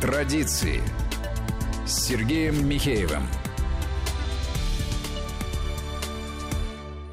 Традиции 0.00 0.82
с 1.86 2.06
Сергеем 2.06 2.66
Михеевым. 2.66 3.22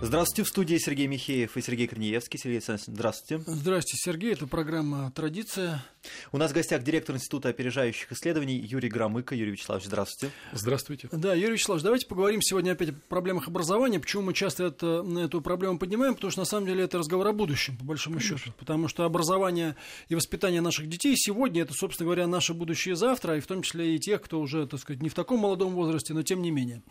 Здравствуйте, 0.02 0.44
в 0.44 0.48
студии 0.48 0.78
Сергей 0.78 1.08
Михеев 1.08 1.58
и 1.58 1.62
Сергей 1.62 1.88
Корнеевский. 1.88 2.40
Сергей 2.40 2.60
Александрович, 2.60 2.86
здравствуйте. 2.88 3.44
Здравствуйте, 3.46 3.98
Сергей. 3.98 4.32
Это 4.32 4.48
программа 4.48 5.12
«Традиция». 5.12 5.84
У 6.32 6.38
нас 6.38 6.52
в 6.52 6.54
гостях 6.54 6.84
директор 6.84 7.16
Института 7.16 7.50
опережающих 7.50 8.12
исследований 8.12 8.58
Юрий 8.58 8.90
Громыко. 8.90 9.36
Юрий 9.36 9.52
Вячеславович, 9.52 9.88
здравствуйте. 9.88 10.34
Здравствуйте. 10.54 11.10
Да, 11.12 11.34
Юрий 11.34 11.54
Вячеславович, 11.54 11.84
давайте 11.84 12.08
поговорим 12.08 12.42
сегодня 12.42 12.72
опять 12.72 12.90
о 12.90 12.94
проблемах 13.08 13.48
образования. 13.48 14.00
Почему 14.00 14.24
мы 14.24 14.34
часто 14.34 14.66
это, 14.66 15.06
эту 15.20 15.42
проблему 15.42 15.80
поднимаем? 15.80 16.16
Потому 16.16 16.32
что, 16.32 16.42
на 16.42 16.46
самом 16.46 16.68
деле, 16.68 16.84
это 16.84 16.98
разговор 16.98 17.28
о 17.28 17.34
будущем, 17.34 17.78
по 17.78 17.86
большому 17.86 18.18
Конечно. 18.18 18.38
счету. 18.38 18.54
Потому 18.58 18.88
что 18.88 19.06
образование 19.06 19.76
и 20.10 20.16
воспитание 20.16 20.62
наших 20.62 20.88
детей 20.88 21.16
сегодня– 21.16 21.62
это, 21.64 21.74
собственно 21.74 22.06
говоря, 22.06 22.28
наше 22.28 22.54
будущее 22.54 22.96
завтра, 22.96 23.38
и 23.38 23.40
в 23.40 23.48
том 23.48 23.62
числе 23.62 23.96
и 23.96 24.00
тех, 24.00 24.22
кто 24.22 24.40
уже, 24.40 24.68
так 24.68 24.80
сказать, 24.80 25.02
не 25.02 25.10
в 25.10 25.14
таком 25.14 25.40
молодом 25.40 25.74
возрасте, 25.74 26.14
но 26.14 26.24
тем 26.24 26.42
не 26.42 26.52
менее. 26.52 26.82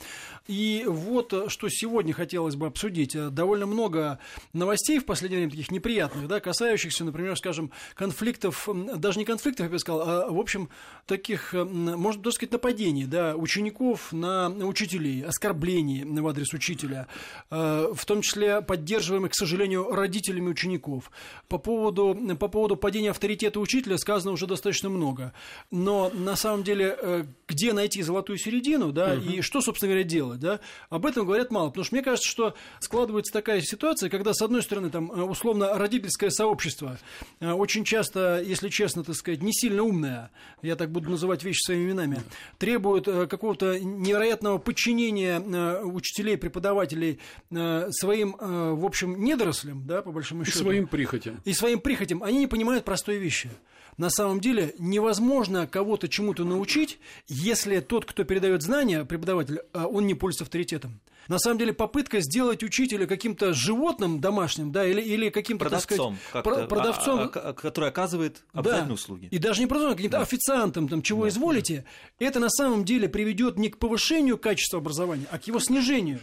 И 0.47 0.85
вот 0.87 1.33
что 1.49 1.69
сегодня 1.69 2.13
хотелось 2.13 2.57
бы 2.57 2.67
обсудить. 2.67 3.17
Довольно 3.33 3.67
много 3.67 4.19
новостей 4.53 4.99
в 4.99 5.05
последнее 5.05 5.39
время 5.41 5.51
таких 5.51 5.71
неприятных, 5.71 6.29
да, 6.29 6.41
касающихся, 6.41 7.05
например, 7.05 7.37
скажем, 7.37 7.71
конфликтов 7.95 8.69
даже 9.07 9.19
не 9.19 9.25
конфликтов, 9.25 9.67
я 9.67 9.71
бы 9.71 9.79
сказал, 9.79 10.09
а, 10.09 10.31
в 10.31 10.39
общем, 10.39 10.69
таких, 11.07 11.53
можно 11.53 12.23
даже 12.23 12.35
сказать, 12.35 12.53
нападений, 12.53 13.05
да, 13.05 13.37
учеников 13.37 14.13
на 14.13 14.49
учителей, 14.49 15.23
оскорблений 15.25 16.05
в 16.05 16.27
адрес 16.27 16.53
учителя, 16.53 17.07
а, 17.51 17.93
в 17.95 18.05
том 18.05 18.23
числе 18.23 18.63
поддерживаемых, 18.63 19.33
к 19.33 19.35
сожалению, 19.35 19.91
родителями 19.93 20.49
учеников. 20.49 21.11
По 21.49 21.59
поводу, 21.59 22.17
по 22.39 22.49
поводу 22.49 22.77
падения 22.77 23.11
авторитета 23.11 23.61
учителя 23.61 23.97
сказано 23.99 24.33
уже 24.33 24.47
достаточно 24.47 24.89
много. 24.89 25.33
Но 25.71 26.11
на 26.13 26.37
самом 26.37 26.65
деле, 26.65 26.97
э, 27.01 27.25
где 27.47 27.73
найти 27.73 28.03
золотую 28.03 28.39
середину, 28.39 28.93
да, 28.93 29.15
угу. 29.15 29.31
и 29.31 29.41
что, 29.41 29.61
собственно 29.61 29.93
говоря, 29.93 30.05
делать, 30.05 30.41
да, 30.41 30.61
об 30.91 31.07
этом 31.07 31.27
говорят 31.27 31.51
мало. 31.51 31.69
Потому 31.69 31.85
что 31.85 31.95
мне 31.95 32.03
кажется, 32.03 32.29
что 32.29 32.55
складывается 32.81 33.33
такая 33.33 33.61
ситуация, 33.61 34.11
когда, 34.11 34.35
с 34.35 34.43
одной 34.43 34.63
стороны, 34.63 34.91
там, 34.91 35.11
условно, 35.29 35.79
родительское 35.79 36.31
сообщество 36.31 36.99
э, 37.41 37.53
очень 37.53 37.85
часто, 37.85 38.43
если 38.45 38.69
честно, 38.69 38.96
честно, 38.97 39.05
так 39.05 39.17
сказать, 39.17 39.43
не 39.43 39.53
сильно 39.53 39.83
умная, 39.83 40.31
я 40.63 40.77
так 40.77 40.91
буду 40.91 41.11
называть 41.11 41.45
вещи 41.45 41.65
своими 41.65 41.91
именами, 41.91 42.21
требует 42.59 43.07
э, 43.09 43.27
какого-то 43.27 43.79
невероятного 43.79 44.59
подчинения 44.59 45.41
э, 45.41 45.83
учителей, 45.85 46.37
преподавателей 46.37 47.19
э, 47.51 47.89
своим, 47.91 48.37
в 48.39 48.85
общем, 48.85 49.23
недорослям, 49.23 49.87
да, 49.87 50.03
по 50.03 50.13
большому 50.13 50.45
счету. 50.45 50.59
И 50.59 50.63
своим 50.63 50.87
прихотям. 50.87 51.41
И 51.45 51.53
своим 51.53 51.81
прихотям. 51.81 52.23
Они 52.23 52.39
не 52.39 52.47
понимают 52.47 52.85
простой 52.85 53.19
вещи 53.19 53.51
на 53.97 54.11
самом 54.11 54.41
деле 54.41 54.75
невозможно 54.79 55.67
кого-то 55.67 56.09
чему-то 56.09 56.45
научить, 56.45 56.99
если 57.29 57.81
тот, 57.81 58.05
кто 58.05 58.25
передает 58.25 58.63
знания, 58.63 59.05
преподаватель, 59.05 59.61
а 59.73 59.87
он 59.87 60.07
не 60.07 60.15
пользуется 60.15 60.45
авторитетом. 60.45 61.01
На 61.29 61.39
самом 61.39 61.59
деле 61.59 61.73
попытка 61.73 62.21
сделать 62.21 62.63
учителя 62.63 63.07
каким-то 63.07 63.53
животным 63.53 64.21
домашним, 64.21 64.71
да, 64.71 64.87
или, 64.87 65.01
или 65.01 65.29
каким-то, 65.29 65.65
продавцом, 65.65 66.19
так 66.33 66.45
сказать, 66.45 66.69
продавцом, 66.69 67.19
а, 67.21 67.31
а, 67.35 67.53
который 67.53 67.89
оказывает 67.89 68.43
обязательные 68.53 68.89
да, 68.89 68.95
услуги. 68.95 69.29
И 69.31 69.39
даже 69.39 69.61
не 69.61 69.67
продавцом, 69.67 69.93
а 69.93 69.97
каким-то 69.97 70.19
да. 70.19 70.23
официантом, 70.23 70.89
там, 70.89 71.03
чего 71.03 71.23
да, 71.23 71.29
изволите, 71.31 71.85
да. 72.21 72.27
это 72.27 72.39
на 72.39 72.49
самом 72.49 72.85
деле 72.85 73.09
приведет 73.09 73.59
не 73.59 73.71
к 73.71 73.79
повышению 73.79 74.39
качества 74.39 74.79
образования, 74.79 75.27
а 75.31 75.39
к 75.39 75.47
его 75.49 75.59
снижению. 75.59 76.21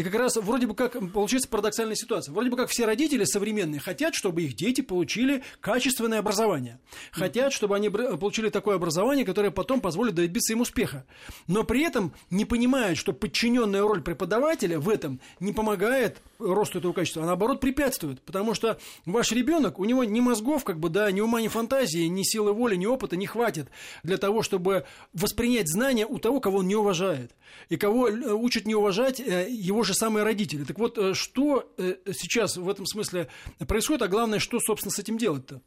И 0.00 0.02
как 0.02 0.14
раз 0.14 0.36
вроде 0.36 0.66
бы 0.66 0.74
как 0.74 0.96
получается 1.12 1.46
парадоксальная 1.46 1.94
ситуация. 1.94 2.32
Вроде 2.32 2.48
бы 2.48 2.56
как 2.56 2.70
все 2.70 2.86
родители 2.86 3.24
современные 3.24 3.80
хотят, 3.80 4.14
чтобы 4.14 4.40
их 4.40 4.54
дети 4.54 4.80
получили 4.80 5.44
качественное 5.60 6.20
образование. 6.20 6.78
Хотят, 7.12 7.52
чтобы 7.52 7.76
они 7.76 7.90
получили 7.90 8.48
такое 8.48 8.76
образование, 8.76 9.26
которое 9.26 9.50
потом 9.50 9.82
позволит 9.82 10.14
добиться 10.14 10.54
им 10.54 10.62
успеха. 10.62 11.04
Но 11.48 11.64
при 11.64 11.82
этом 11.82 12.14
не 12.30 12.46
понимают, 12.46 12.96
что 12.96 13.12
подчиненная 13.12 13.82
роль 13.82 14.00
преподавателя 14.00 14.80
в 14.80 14.88
этом 14.88 15.20
не 15.38 15.52
помогает 15.52 16.22
росту 16.38 16.78
этого 16.78 16.94
качества, 16.94 17.24
а 17.24 17.26
наоборот 17.26 17.60
препятствует. 17.60 18.22
Потому 18.22 18.54
что 18.54 18.78
ваш 19.04 19.32
ребенок, 19.32 19.78
у 19.78 19.84
него 19.84 20.04
ни 20.04 20.20
мозгов, 20.20 20.64
как 20.64 20.80
бы, 20.80 20.88
да, 20.88 21.12
ни 21.12 21.20
ума, 21.20 21.42
ни 21.42 21.48
фантазии, 21.48 22.06
ни 22.06 22.22
силы 22.22 22.54
воли, 22.54 22.76
ни 22.76 22.86
опыта 22.86 23.16
не 23.16 23.26
хватит 23.26 23.68
для 24.02 24.16
того, 24.16 24.40
чтобы 24.42 24.86
воспринять 25.12 25.68
знания 25.68 26.06
у 26.06 26.18
того, 26.18 26.40
кого 26.40 26.60
он 26.60 26.68
не 26.68 26.74
уважает. 26.74 27.32
И 27.68 27.76
кого 27.76 28.04
учат 28.04 28.64
не 28.64 28.74
уважать 28.74 29.20
э, 29.20 29.48
его 29.50 29.82
же 29.82 29.89
самые 29.94 30.24
родители. 30.24 30.64
Так 30.64 30.78
вот, 30.78 30.98
э, 30.98 31.14
что 31.14 31.72
сейчас 32.12 32.56
в 32.56 32.68
этом 32.68 32.86
смысле 32.86 33.28
происходит, 33.66 34.02
а 34.02 34.08
главное, 34.08 34.38
что, 34.38 34.58
собственно, 34.60 34.92
с 34.92 34.98
этим 34.98 35.18
делать-то? 35.18 35.60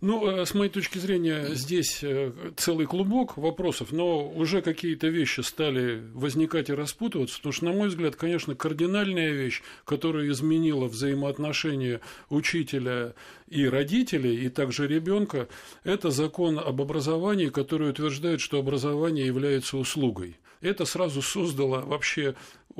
Ну, 0.00 0.26
э, 0.26 0.46
с 0.46 0.54
моей 0.54 0.70
точки 0.70 0.96
зрения, 0.96 1.48
здесь 1.50 2.02
э, 2.02 2.32
целый 2.56 2.86
клубок 2.86 3.36
вопросов, 3.36 3.92
но 3.92 4.26
уже 4.30 4.62
какие-то 4.62 5.08
вещи 5.08 5.40
стали 5.42 6.02
возникать 6.14 6.70
и 6.70 6.74
распутываться, 6.74 7.36
потому 7.36 7.52
что, 7.52 7.64
на 7.66 7.72
мой 7.72 7.88
взгляд, 7.88 8.16
конечно, 8.16 8.54
кардинальная 8.54 9.32
вещь, 9.32 9.62
которая 9.84 10.30
изменила 10.30 10.86
взаимоотношения 10.86 12.00
учителя 12.30 13.14
и 13.46 13.66
родителей, 13.66 14.36
и 14.46 14.48
также 14.48 14.86
ребенка, 14.86 15.48
это 15.84 16.10
закон 16.10 16.58
об 16.58 16.80
образовании, 16.80 17.48
который 17.48 17.90
утверждает, 17.90 18.40
что 18.40 18.58
образование 18.58 19.26
является 19.26 19.76
услугой. 19.76 20.38
Это 20.62 20.86
сразу 20.86 21.20
создало 21.20 21.80
вообще 21.80 22.34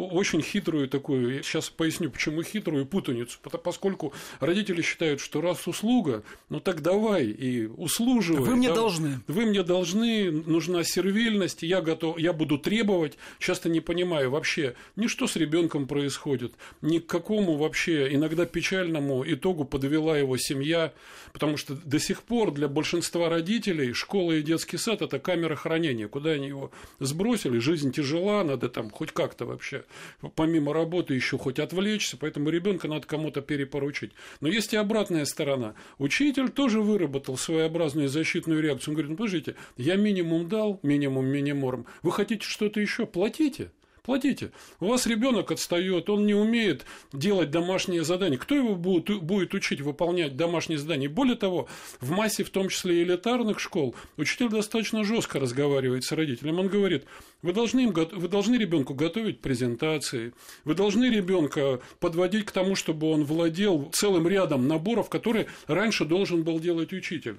очень 0.06 0.43
хитрую 0.43 0.88
такую, 0.88 1.43
сейчас 1.43 1.71
поясню, 1.71 2.11
почему 2.11 2.43
хитрую 2.43 2.87
путаницу, 2.87 3.38
поскольку 3.62 4.12
родители 4.41 4.83
считают, 4.83 5.21
что 5.21 5.41
раз 5.41 5.66
услуга, 5.66 6.22
ну 6.49 6.61
так 6.61 6.83
давай 6.83 7.27
и 7.27 7.66
услуживай. 7.66 8.41
Вы 8.41 8.56
мне 8.56 8.69
да, 8.69 8.75
должны. 8.75 9.21
Вы 9.27 9.47
мне 9.47 9.62
должны, 9.62 10.31
нужна 10.31 10.84
сервильность, 10.84 11.62
я 11.62 11.81
готов, 11.81 12.19
я 12.19 12.33
буду 12.33 12.59
требовать. 12.59 13.19
Часто 13.38 13.69
не 13.69 13.81
понимаю 13.81 14.31
вообще, 14.31 14.75
ни 14.97 15.06
что 15.06 15.27
с 15.27 15.37
ребенком 15.37 15.87
происходит, 15.87 16.55
ни 16.82 16.99
к 16.99 17.06
какому 17.06 17.56
вообще 17.56 18.15
иногда 18.15 18.47
печальному 18.47 19.25
итогу 19.27 19.65
подвела 19.65 20.19
его 20.19 20.37
семья, 20.37 20.93
потому 21.32 21.56
что 21.56 21.75
до 21.75 21.99
сих 21.99 22.22
пор 22.22 22.53
для 22.53 22.69
большинства 22.69 23.28
родителей 23.28 23.93
школа 23.93 24.32
и 24.32 24.43
детский 24.43 24.77
сад– 24.77 25.03
это 25.03 25.19
камера 25.19 25.56
хранения, 25.56 26.09
куда 26.09 26.31
они 26.31 26.49
его 26.49 26.71
сбросили, 26.99 27.59
жизнь 27.59 27.93
тяжела, 27.93 28.44
надо 28.44 28.69
там 28.69 28.91
хоть 28.91 29.12
как-то 29.12 29.44
вообще 29.47 29.84
помимо 30.34 30.72
работы 30.72 31.14
еще 31.14 31.38
хоть 31.38 31.58
отвлечься, 31.58 32.16
поэтому 32.16 32.50
ребенка 32.50 32.88
надо 32.88 33.06
кому-то 33.06 33.40
перепоручить. 33.40 34.12
Но 34.40 34.48
есть 34.48 34.72
и 34.72 34.76
обратная 34.76 35.24
сторона. 35.24 35.74
Учитель 35.98 36.48
тоже 36.50 36.80
выработал 36.80 37.36
своеобразную 37.36 38.08
защитную 38.08 38.62
реакцию. 38.62 38.92
Он 38.92 38.94
говорит, 38.94 39.10
ну 39.10 39.16
подождите, 39.16 39.56
я 39.76 39.96
минимум 39.96 40.48
дал, 40.48 40.80
минимум 40.82 41.26
миниморм, 41.26 41.86
вы 42.02 42.12
хотите 42.12 42.44
что-то 42.44 42.80
еще, 42.80 43.06
платите. 43.06 43.70
Платите. 44.10 44.50
У 44.81 44.87
вас 44.87 45.06
ребенок 45.06 45.53
отстает, 45.53 46.10
он 46.10 46.26
не 46.26 46.34
умеет 46.34 46.84
делать 47.12 47.53
домашние 47.53 48.03
задания. 48.03 48.38
Кто 48.38 48.56
его 48.56 48.75
будет, 48.75 49.22
будет 49.22 49.54
учить 49.54 49.81
выполнять 49.81 50.37
домашние 50.37 50.81
задания? 50.81 51.09
Более 51.09 51.37
того, 51.37 51.69
в 52.00 52.10
массе, 52.10 52.43
в 52.43 52.50
том 52.50 52.70
числе 52.70 53.04
элитарных 53.04 53.60
школ, 53.60 53.94
учитель 54.16 54.49
достаточно 54.49 55.04
жестко 55.04 55.38
разговаривает 55.38 56.03
с 56.03 56.10
родителем. 56.10 56.59
Он 56.59 56.66
говорит, 56.66 57.04
вы 57.43 57.53
должны, 57.53 57.84
им, 57.84 57.93
вы 57.93 58.26
должны 58.26 58.56
ребенку 58.56 58.94
готовить 58.94 59.38
презентации, 59.38 60.32
вы 60.65 60.75
должны 60.75 61.04
ребенка 61.04 61.78
подводить 62.00 62.47
к 62.47 62.50
тому, 62.50 62.75
чтобы 62.75 63.12
он 63.12 63.22
владел 63.22 63.91
целым 63.93 64.26
рядом 64.26 64.66
наборов, 64.66 65.09
которые 65.09 65.47
раньше 65.69 66.04
должен 66.04 66.43
был 66.43 66.59
делать 66.59 66.93
учитель. 66.93 67.37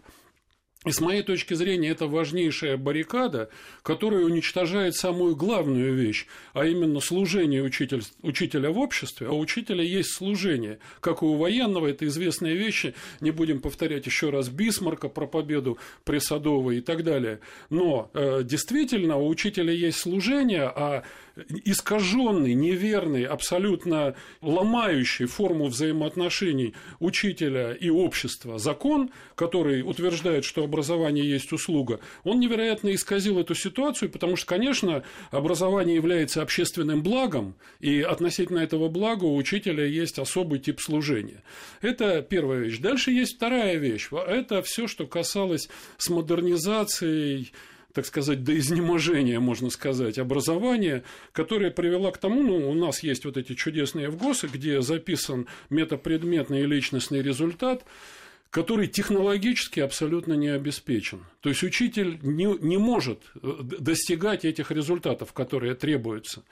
И 0.83 0.91
с 0.91 0.99
моей 0.99 1.21
точки 1.21 1.53
зрения 1.53 1.89
это 1.89 2.07
важнейшая 2.07 2.75
баррикада, 2.75 3.51
которая 3.83 4.25
уничтожает 4.25 4.95
самую 4.95 5.35
главную 5.35 5.93
вещь, 5.93 6.25
а 6.53 6.65
именно 6.65 6.99
служение 6.99 7.61
учитель, 7.61 8.01
учителя 8.23 8.71
в 8.71 8.79
обществе, 8.79 9.27
а 9.27 9.31
у 9.31 9.39
учителя 9.39 9.83
есть 9.83 10.11
служение. 10.11 10.79
Как 10.99 11.21
и 11.21 11.25
у 11.25 11.35
военного, 11.35 11.85
это 11.85 12.07
известные 12.07 12.55
вещи, 12.55 12.95
не 13.19 13.29
будем 13.29 13.61
повторять 13.61 14.07
еще 14.07 14.31
раз 14.31 14.49
Бисмарка 14.49 15.07
про 15.07 15.27
победу 15.27 15.77
при 16.03 16.17
Садовой 16.17 16.79
и 16.79 16.81
так 16.81 17.03
далее. 17.03 17.41
Но 17.69 18.09
э, 18.15 18.41
действительно 18.43 19.17
у 19.17 19.27
учителя 19.27 19.73
есть 19.73 19.99
служение, 19.99 20.63
а 20.63 21.03
искаженный, 21.63 22.53
неверный, 22.53 23.25
абсолютно 23.25 24.15
ломающий 24.41 25.25
форму 25.25 25.67
взаимоотношений 25.67 26.73
учителя 26.99 27.73
и 27.73 27.89
общества 27.89 28.57
закон, 28.57 29.11
который 29.35 29.81
утверждает, 29.81 30.43
что 30.43 30.67
образование 30.71 31.29
есть 31.29 31.51
услуга, 31.51 31.99
он 32.23 32.39
невероятно 32.39 32.93
исказил 32.95 33.39
эту 33.39 33.53
ситуацию, 33.53 34.09
потому 34.09 34.37
что, 34.37 34.47
конечно, 34.47 35.03
образование 35.29 35.95
является 35.95 36.41
общественным 36.41 37.03
благом, 37.03 37.55
и 37.81 38.01
относительно 38.01 38.59
этого 38.59 38.87
блага 38.87 39.25
у 39.25 39.35
учителя 39.35 39.85
есть 39.85 40.17
особый 40.17 40.59
тип 40.59 40.79
служения. 40.79 41.43
Это 41.81 42.21
первая 42.21 42.59
вещь. 42.59 42.79
Дальше 42.79 43.11
есть 43.11 43.35
вторая 43.35 43.77
вещь. 43.77 44.09
Это 44.11 44.61
все, 44.61 44.87
что 44.87 45.05
касалось 45.05 45.69
с 45.97 46.09
модернизацией 46.09 47.51
так 47.93 48.05
сказать, 48.05 48.43
до 48.43 48.57
изнеможения, 48.57 49.39
можно 49.39 49.69
сказать, 49.69 50.17
образования, 50.17 51.03
которое 51.33 51.71
привело 51.71 52.11
к 52.11 52.17
тому, 52.17 52.41
ну, 52.41 52.69
у 52.69 52.73
нас 52.73 53.03
есть 53.03 53.25
вот 53.25 53.37
эти 53.37 53.53
чудесные 53.53 54.09
ВГОСы, 54.09 54.47
где 54.47 54.81
записан 54.81 55.47
метапредметный 55.69 56.61
и 56.61 56.65
личностный 56.65 57.21
результат, 57.21 57.83
который 58.51 58.87
технологически 58.87 59.79
абсолютно 59.79 60.33
не 60.33 60.49
обеспечен. 60.49 61.25
То 61.41 61.49
есть 61.49 61.63
учитель 61.63 62.19
не, 62.21 62.45
не 62.61 62.77
может 62.77 63.19
э, 63.41 63.53
достигать 63.61 64.45
этих 64.45 64.69
результатов, 64.69 65.33
которые 65.33 65.73
требуются. 65.73 66.43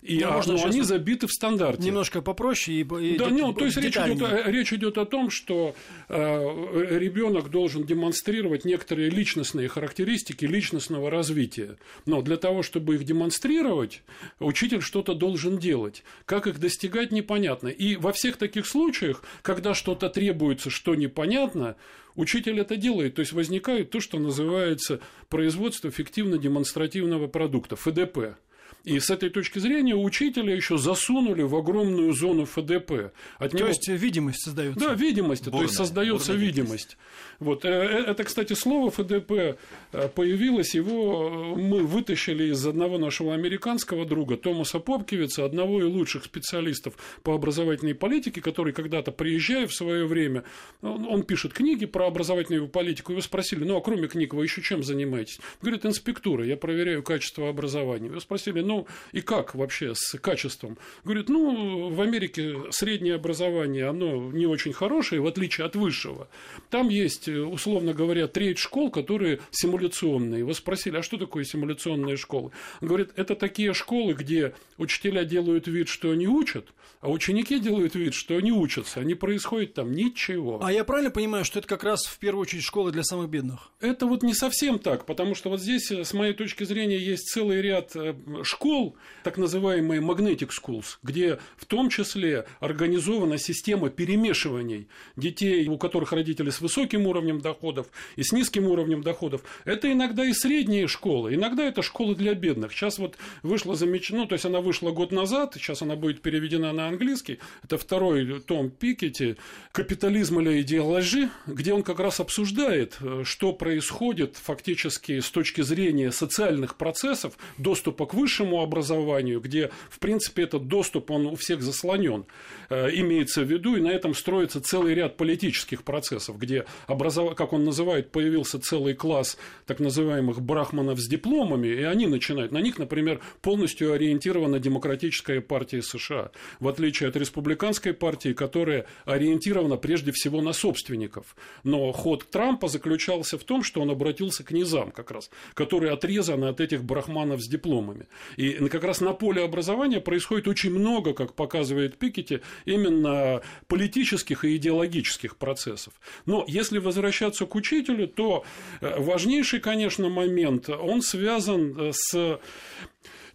И 0.00 0.20
Ну, 0.20 0.28
а, 0.28 0.32
можно 0.36 0.52
ну, 0.52 0.58
сейчас 0.58 0.70
они 0.70 0.82
забиты 0.82 1.26
в 1.26 1.32
стандарте. 1.32 1.82
Немножко 1.82 2.22
попроще 2.22 2.78
и, 2.78 2.80
и 2.80 3.18
Да, 3.18 3.28
ну, 3.28 3.52
то 3.52 3.66
есть 3.66 3.76
речь 3.76 3.96
идет, 3.96 4.22
о- 4.22 4.50
речь 4.50 4.72
идет 4.72 4.96
о 4.96 5.04
том, 5.04 5.28
что 5.28 5.74
э, 6.08 6.96
ребенок 6.98 7.50
должен 7.50 7.84
демонстрировать 7.84 8.64
некоторые 8.64 9.10
личностные 9.10 9.68
характеристики 9.68 10.46
личностного 10.46 11.10
развития. 11.10 11.76
Но 12.06 12.22
для 12.22 12.38
того, 12.38 12.62
чтобы 12.62 12.94
их 12.94 13.04
демонстрировать, 13.04 14.02
учитель 14.40 14.80
что-то 14.80 15.12
должен 15.12 15.58
делать. 15.58 16.04
Как 16.24 16.46
их 16.46 16.58
достигать, 16.58 17.12
непонятно. 17.12 17.68
И 17.68 17.96
во 17.96 18.12
всех 18.12 18.38
таких 18.38 18.66
случаях, 18.66 19.22
когда 19.42 19.74
что-то 19.74 20.08
требуется, 20.08 20.70
что 20.70 20.94
непонятно, 20.94 21.76
учитель 22.18 22.60
это 22.60 22.76
делает. 22.76 23.14
То 23.14 23.20
есть 23.20 23.32
возникает 23.32 23.90
то, 23.90 24.00
что 24.00 24.18
называется 24.18 25.00
производство 25.28 25.90
фиктивно-демонстративного 25.90 27.28
продукта, 27.28 27.76
ФДП. 27.76 28.36
И 28.84 29.00
с 29.00 29.10
этой 29.10 29.28
точки 29.28 29.58
зрения 29.58 29.94
учителя 29.94 30.54
еще 30.54 30.78
засунули 30.78 31.42
в 31.42 31.54
огромную 31.54 32.12
зону 32.12 32.46
ФДП. 32.46 33.12
От 33.38 33.50
То 33.50 33.58
него 33.58 33.68
есть 33.68 33.86
видимость 33.88 34.44
создается. 34.44 34.80
да, 34.80 34.94
видимость, 34.94 35.44
то 35.44 35.50
Бурная, 35.50 35.66
есть 35.66 35.76
создается 35.76 36.32
видимость. 36.32 36.96
Вот, 37.38 37.64
э, 37.64 37.68
э, 37.68 38.04
это, 38.10 38.24
кстати, 38.24 38.54
слово 38.54 38.90
ФДП 38.90 39.58
э, 39.92 40.08
появилось, 40.14 40.74
его 40.74 41.54
э, 41.54 41.60
мы 41.60 41.82
вытащили 41.84 42.52
из 42.52 42.66
одного 42.66 42.98
нашего 42.98 43.34
американского 43.34 44.06
друга 44.06 44.36
Томаса 44.36 44.80
Попкивица, 44.80 45.44
одного 45.44 45.80
из 45.80 45.86
лучших 45.86 46.24
специалистов 46.24 46.94
по 47.22 47.34
образовательной 47.34 47.94
политике, 47.94 48.40
который 48.40 48.72
когда-то, 48.72 49.12
приезжая 49.12 49.66
в 49.66 49.74
свое 49.74 50.06
время, 50.06 50.44
он, 50.82 51.06
он 51.06 51.22
пишет 51.22 51.52
книги 51.52 51.84
про 51.84 52.06
образовательную 52.06 52.68
политику, 52.68 53.12
его 53.12 53.20
спросили, 53.20 53.64
ну, 53.64 53.76
а 53.76 53.80
кроме 53.80 54.08
книг 54.08 54.34
вы 54.34 54.44
еще 54.44 54.62
чем 54.62 54.82
занимаетесь? 54.82 55.40
Говорит, 55.60 55.84
инспектура, 55.84 56.44
я 56.44 56.56
проверяю 56.56 57.02
качество 57.02 57.48
образования. 57.48 58.06
Его 58.08 58.20
спросили, 58.20 58.57
ну, 58.60 58.86
и 59.12 59.20
как 59.20 59.54
вообще 59.54 59.94
с 59.94 60.18
качеством? 60.18 60.78
Говорит, 61.04 61.28
ну, 61.28 61.90
в 61.90 62.00
Америке 62.00 62.56
среднее 62.70 63.14
образование, 63.14 63.88
оно 63.88 64.30
не 64.32 64.46
очень 64.46 64.72
хорошее, 64.72 65.20
в 65.20 65.26
отличие 65.26 65.66
от 65.66 65.76
высшего. 65.76 66.28
Там 66.70 66.88
есть, 66.88 67.28
условно 67.28 67.94
говоря, 67.94 68.28
треть 68.28 68.58
школ, 68.58 68.90
которые 68.90 69.40
симуляционные. 69.50 70.40
Его 70.40 70.54
спросили, 70.54 70.96
а 70.96 71.02
что 71.02 71.16
такое 71.16 71.44
симуляционные 71.44 72.16
школы? 72.16 72.52
Он 72.80 72.88
говорит, 72.88 73.10
это 73.16 73.34
такие 73.34 73.74
школы, 73.74 74.14
где 74.14 74.54
учителя 74.76 75.24
делают 75.24 75.66
вид, 75.66 75.88
что 75.88 76.10
они 76.10 76.26
учат, 76.26 76.66
а 77.00 77.10
ученики 77.10 77.60
делают 77.60 77.94
вид, 77.94 78.14
что 78.14 78.36
они 78.36 78.50
учатся, 78.50 79.00
а 79.00 79.04
не 79.04 79.14
происходит 79.14 79.74
там 79.74 79.92
ничего. 79.92 80.60
А 80.62 80.72
я 80.72 80.84
правильно 80.84 81.10
понимаю, 81.10 81.44
что 81.44 81.60
это 81.60 81.68
как 81.68 81.84
раз 81.84 82.04
в 82.06 82.18
первую 82.18 82.42
очередь 82.42 82.64
школы 82.64 82.90
для 82.90 83.04
самых 83.04 83.28
бедных? 83.28 83.70
Это 83.80 84.06
вот 84.06 84.22
не 84.22 84.34
совсем 84.34 84.78
так, 84.78 85.06
потому 85.06 85.34
что 85.34 85.50
вот 85.50 85.60
здесь, 85.60 85.90
э, 85.90 86.04
с 86.04 86.12
моей 86.12 86.34
точки 86.34 86.64
зрения, 86.64 86.98
есть 86.98 87.28
целый 87.28 87.62
ряд 87.62 87.94
э, 87.94 88.14
школ, 88.48 88.96
так 89.22 89.36
называемые 89.36 90.00
magnetic 90.00 90.50
schools, 90.50 90.96
где 91.02 91.38
в 91.56 91.66
том 91.66 91.90
числе 91.90 92.46
организована 92.60 93.38
система 93.38 93.90
перемешиваний 93.90 94.88
детей, 95.16 95.68
у 95.68 95.78
которых 95.78 96.12
родители 96.12 96.50
с 96.50 96.60
высоким 96.60 97.06
уровнем 97.06 97.40
доходов 97.40 97.88
и 98.16 98.22
с 98.22 98.32
низким 98.32 98.66
уровнем 98.66 99.02
доходов. 99.02 99.42
Это 99.64 99.92
иногда 99.92 100.24
и 100.24 100.32
средние 100.32 100.88
школы, 100.88 101.34
иногда 101.34 101.64
это 101.64 101.82
школы 101.82 102.14
для 102.14 102.34
бедных. 102.34 102.72
Сейчас 102.72 102.98
вот 102.98 103.16
вышла 103.42 103.74
замечательно, 103.74 104.22
ну, 104.22 104.26
то 104.26 104.32
есть 104.34 104.44
она 104.44 104.60
вышла 104.60 104.90
год 104.90 105.12
назад, 105.12 105.54
сейчас 105.54 105.82
она 105.82 105.94
будет 105.94 106.22
переведена 106.22 106.72
на 106.72 106.88
английский. 106.88 107.38
Это 107.62 107.76
второй 107.76 108.40
том 108.40 108.70
Пикетти 108.70 109.36
«Капитализм 109.72 110.40
или 110.40 110.62
идеологии», 110.62 111.28
где 111.46 111.72
он 111.72 111.82
как 111.82 112.00
раз 112.00 112.20
обсуждает, 112.20 112.96
э, 113.00 113.22
что 113.24 113.52
происходит 113.52 114.36
фактически 114.36 115.20
с 115.20 115.30
точки 115.30 115.60
зрения 115.60 116.10
социальных 116.12 116.76
процессов, 116.76 117.36
доступа 117.58 118.06
к 118.06 118.14
высшему 118.14 118.37
образованию, 118.44 119.40
где, 119.40 119.70
в 119.90 119.98
принципе, 119.98 120.42
этот 120.42 120.68
доступ, 120.68 121.10
он 121.10 121.26
у 121.26 121.36
всех 121.36 121.62
заслонен, 121.62 122.26
э, 122.70 122.90
имеется 122.94 123.42
в 123.42 123.50
виду, 123.50 123.76
и 123.76 123.80
на 123.80 123.88
этом 123.88 124.14
строится 124.14 124.60
целый 124.60 124.94
ряд 124.94 125.16
политических 125.16 125.82
процессов, 125.82 126.38
где, 126.38 126.64
образов... 126.86 127.34
как 127.34 127.52
он 127.52 127.64
называет, 127.64 128.10
появился 128.10 128.60
целый 128.60 128.94
класс 128.94 129.38
так 129.66 129.80
называемых 129.80 130.40
брахманов 130.40 130.98
с 130.98 131.06
дипломами, 131.06 131.68
и 131.68 131.82
они 131.82 132.06
начинают, 132.06 132.52
на 132.52 132.58
них, 132.58 132.78
например, 132.78 133.20
полностью 133.42 133.92
ориентирована 133.92 134.58
демократическая 134.58 135.40
партия 135.40 135.82
США, 135.82 136.30
в 136.60 136.68
отличие 136.68 137.08
от 137.08 137.16
республиканской 137.16 137.92
партии, 137.92 138.32
которая 138.32 138.86
ориентирована 139.04 139.76
прежде 139.76 140.12
всего 140.12 140.40
на 140.40 140.52
собственников. 140.52 141.36
Но 141.64 141.92
ход 141.92 142.28
Трампа 142.30 142.68
заключался 142.68 143.38
в 143.38 143.44
том, 143.44 143.62
что 143.62 143.80
он 143.80 143.90
обратился 143.90 144.44
к 144.44 144.50
низам 144.50 144.90
как 144.90 145.10
раз, 145.10 145.30
которые 145.54 145.92
отрезаны 145.92 146.46
от 146.46 146.60
этих 146.60 146.84
брахманов 146.84 147.42
с 147.42 147.48
дипломами. 147.48 148.06
И 148.36 148.52
как 148.68 148.84
раз 148.84 149.00
на 149.00 149.12
поле 149.12 149.42
образования 149.44 150.00
происходит 150.00 150.48
очень 150.48 150.70
много, 150.70 151.12
как 151.14 151.34
показывает 151.34 151.98
Пикетти, 151.98 152.40
именно 152.64 153.40
политических 153.66 154.44
и 154.44 154.56
идеологических 154.56 155.36
процессов. 155.36 155.94
Но 156.26 156.44
если 156.48 156.78
возвращаться 156.78 157.46
к 157.46 157.54
учителю, 157.54 158.08
то 158.08 158.44
э, 158.80 159.00
важнейший, 159.00 159.60
конечно, 159.60 160.08
момент, 160.08 160.68
он 160.68 161.02
связан 161.02 161.74
э, 161.78 161.92
с 161.92 162.40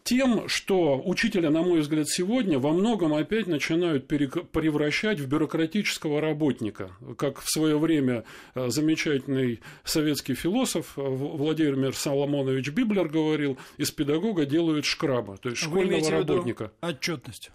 тем, 0.04 0.48
что 0.50 1.02
учителя, 1.04 1.50
на 1.50 1.62
мой 1.62 1.80
взгляд, 1.80 2.08
сегодня 2.10 2.60
во 2.60 2.72
многом 2.72 3.14
опять 3.14 3.48
начинают 3.48 4.08
превращать 4.08 5.20
в 5.20 5.28
бюрократического 5.28 6.22
работника, 6.22 6.92
как 7.18 7.42
в 7.42 7.50
свое 7.50 7.78
время 7.78 8.24
э, 8.56 8.70
замечательный 8.70 9.62
советский 9.84 10.36
философ 10.36 10.98
э, 10.98 11.02
Владимир 11.02 11.96
Соломонович 11.96 12.70
Библер 12.70 13.08
говорил, 13.08 13.58
из 13.78 13.92
педагога 13.92 14.46
делают 14.46 14.86
шкраба, 14.86 15.38
то 15.38 15.50
есть 15.50 15.62
школьного 15.62 16.10
работника. 16.10 16.72
отчетность. 16.82 17.52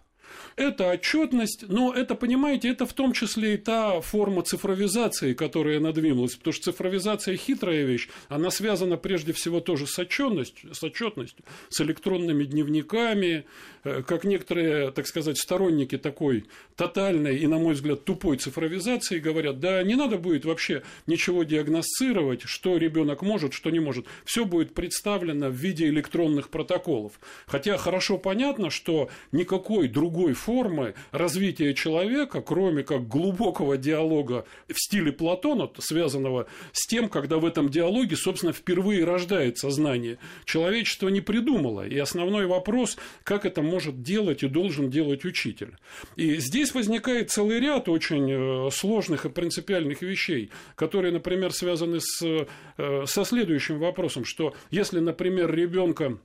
Это 0.56 0.90
отчетность, 0.90 1.64
но 1.68 1.92
это, 1.92 2.14
понимаете, 2.14 2.68
это 2.68 2.84
в 2.86 2.92
том 2.92 3.12
числе 3.12 3.54
и 3.54 3.56
та 3.56 4.00
форма 4.00 4.42
цифровизации, 4.42 5.34
которая 5.34 5.80
надвинулась, 5.80 6.34
потому 6.34 6.52
что 6.52 6.72
цифровизация 6.72 7.36
хитрая 7.36 7.84
вещь, 7.84 8.08
она 8.28 8.50
связана 8.50 8.96
прежде 8.96 9.32
всего 9.32 9.60
тоже 9.60 9.86
с 9.86 9.98
отчетностью, 9.98 10.74
с, 10.74 10.82
отчетностью, 10.82 11.44
с 11.68 11.80
электронными 11.80 12.44
дневниками, 12.44 13.44
э, 13.84 14.02
как 14.02 14.24
некоторые, 14.24 14.90
так 14.90 15.06
сказать, 15.06 15.38
сторонники 15.38 15.96
такой 15.96 16.46
тотальной 16.76 17.38
и, 17.38 17.46
на 17.46 17.58
мой 17.58 17.74
взгляд, 17.74 18.04
тупой 18.04 18.36
цифровизации 18.36 19.18
говорят, 19.18 19.60
да 19.60 19.82
не 19.82 19.94
надо 19.94 20.18
будет 20.18 20.44
вообще 20.44 20.82
ничего 21.06 21.44
диагностировать, 21.44 22.42
что 22.42 22.76
ребенок 22.76 23.22
может, 23.22 23.52
что 23.54 23.70
не 23.70 23.80
может, 23.80 24.06
все 24.24 24.44
будет 24.44 24.74
представлено 24.74 25.48
в 25.50 25.54
виде 25.54 25.86
электронных 25.88 26.48
протоколов. 26.48 27.20
Хотя 27.46 27.76
хорошо 27.76 28.18
понятно, 28.18 28.70
что 28.70 29.08
никакой 29.32 29.88
другой 29.88 30.17
формы 30.34 30.94
развития 31.12 31.74
человека, 31.74 32.40
кроме 32.40 32.82
как 32.82 33.08
глубокого 33.08 33.76
диалога 33.76 34.44
в 34.68 34.74
стиле 34.74 35.12
Платона, 35.12 35.70
связанного 35.78 36.46
с 36.72 36.86
тем, 36.86 37.08
когда 37.08 37.38
в 37.38 37.44
этом 37.44 37.68
диалоге, 37.68 38.16
собственно, 38.16 38.52
впервые 38.52 39.04
рождается 39.04 39.70
знание, 39.70 40.18
человечество 40.44 41.08
не 41.08 41.20
придумало. 41.20 41.86
И 41.86 41.98
основной 41.98 42.46
вопрос, 42.46 42.96
как 43.24 43.44
это 43.46 43.62
может 43.62 44.02
делать 44.02 44.42
и 44.42 44.48
должен 44.48 44.90
делать 44.90 45.24
учитель. 45.24 45.76
И 46.16 46.36
здесь 46.36 46.74
возникает 46.74 47.30
целый 47.30 47.60
ряд 47.60 47.88
очень 47.88 48.30
э, 48.30 48.70
сложных 48.70 49.24
и 49.24 49.28
принципиальных 49.28 50.02
вещей, 50.02 50.50
которые, 50.74 51.12
например, 51.12 51.52
связаны 51.52 52.00
с, 52.00 52.22
э, 52.22 53.04
со 53.06 53.24
следующим 53.24 53.78
вопросом, 53.78 54.24
что 54.24 54.54
если, 54.70 55.00
например, 55.00 55.54
ребенка 55.54 56.18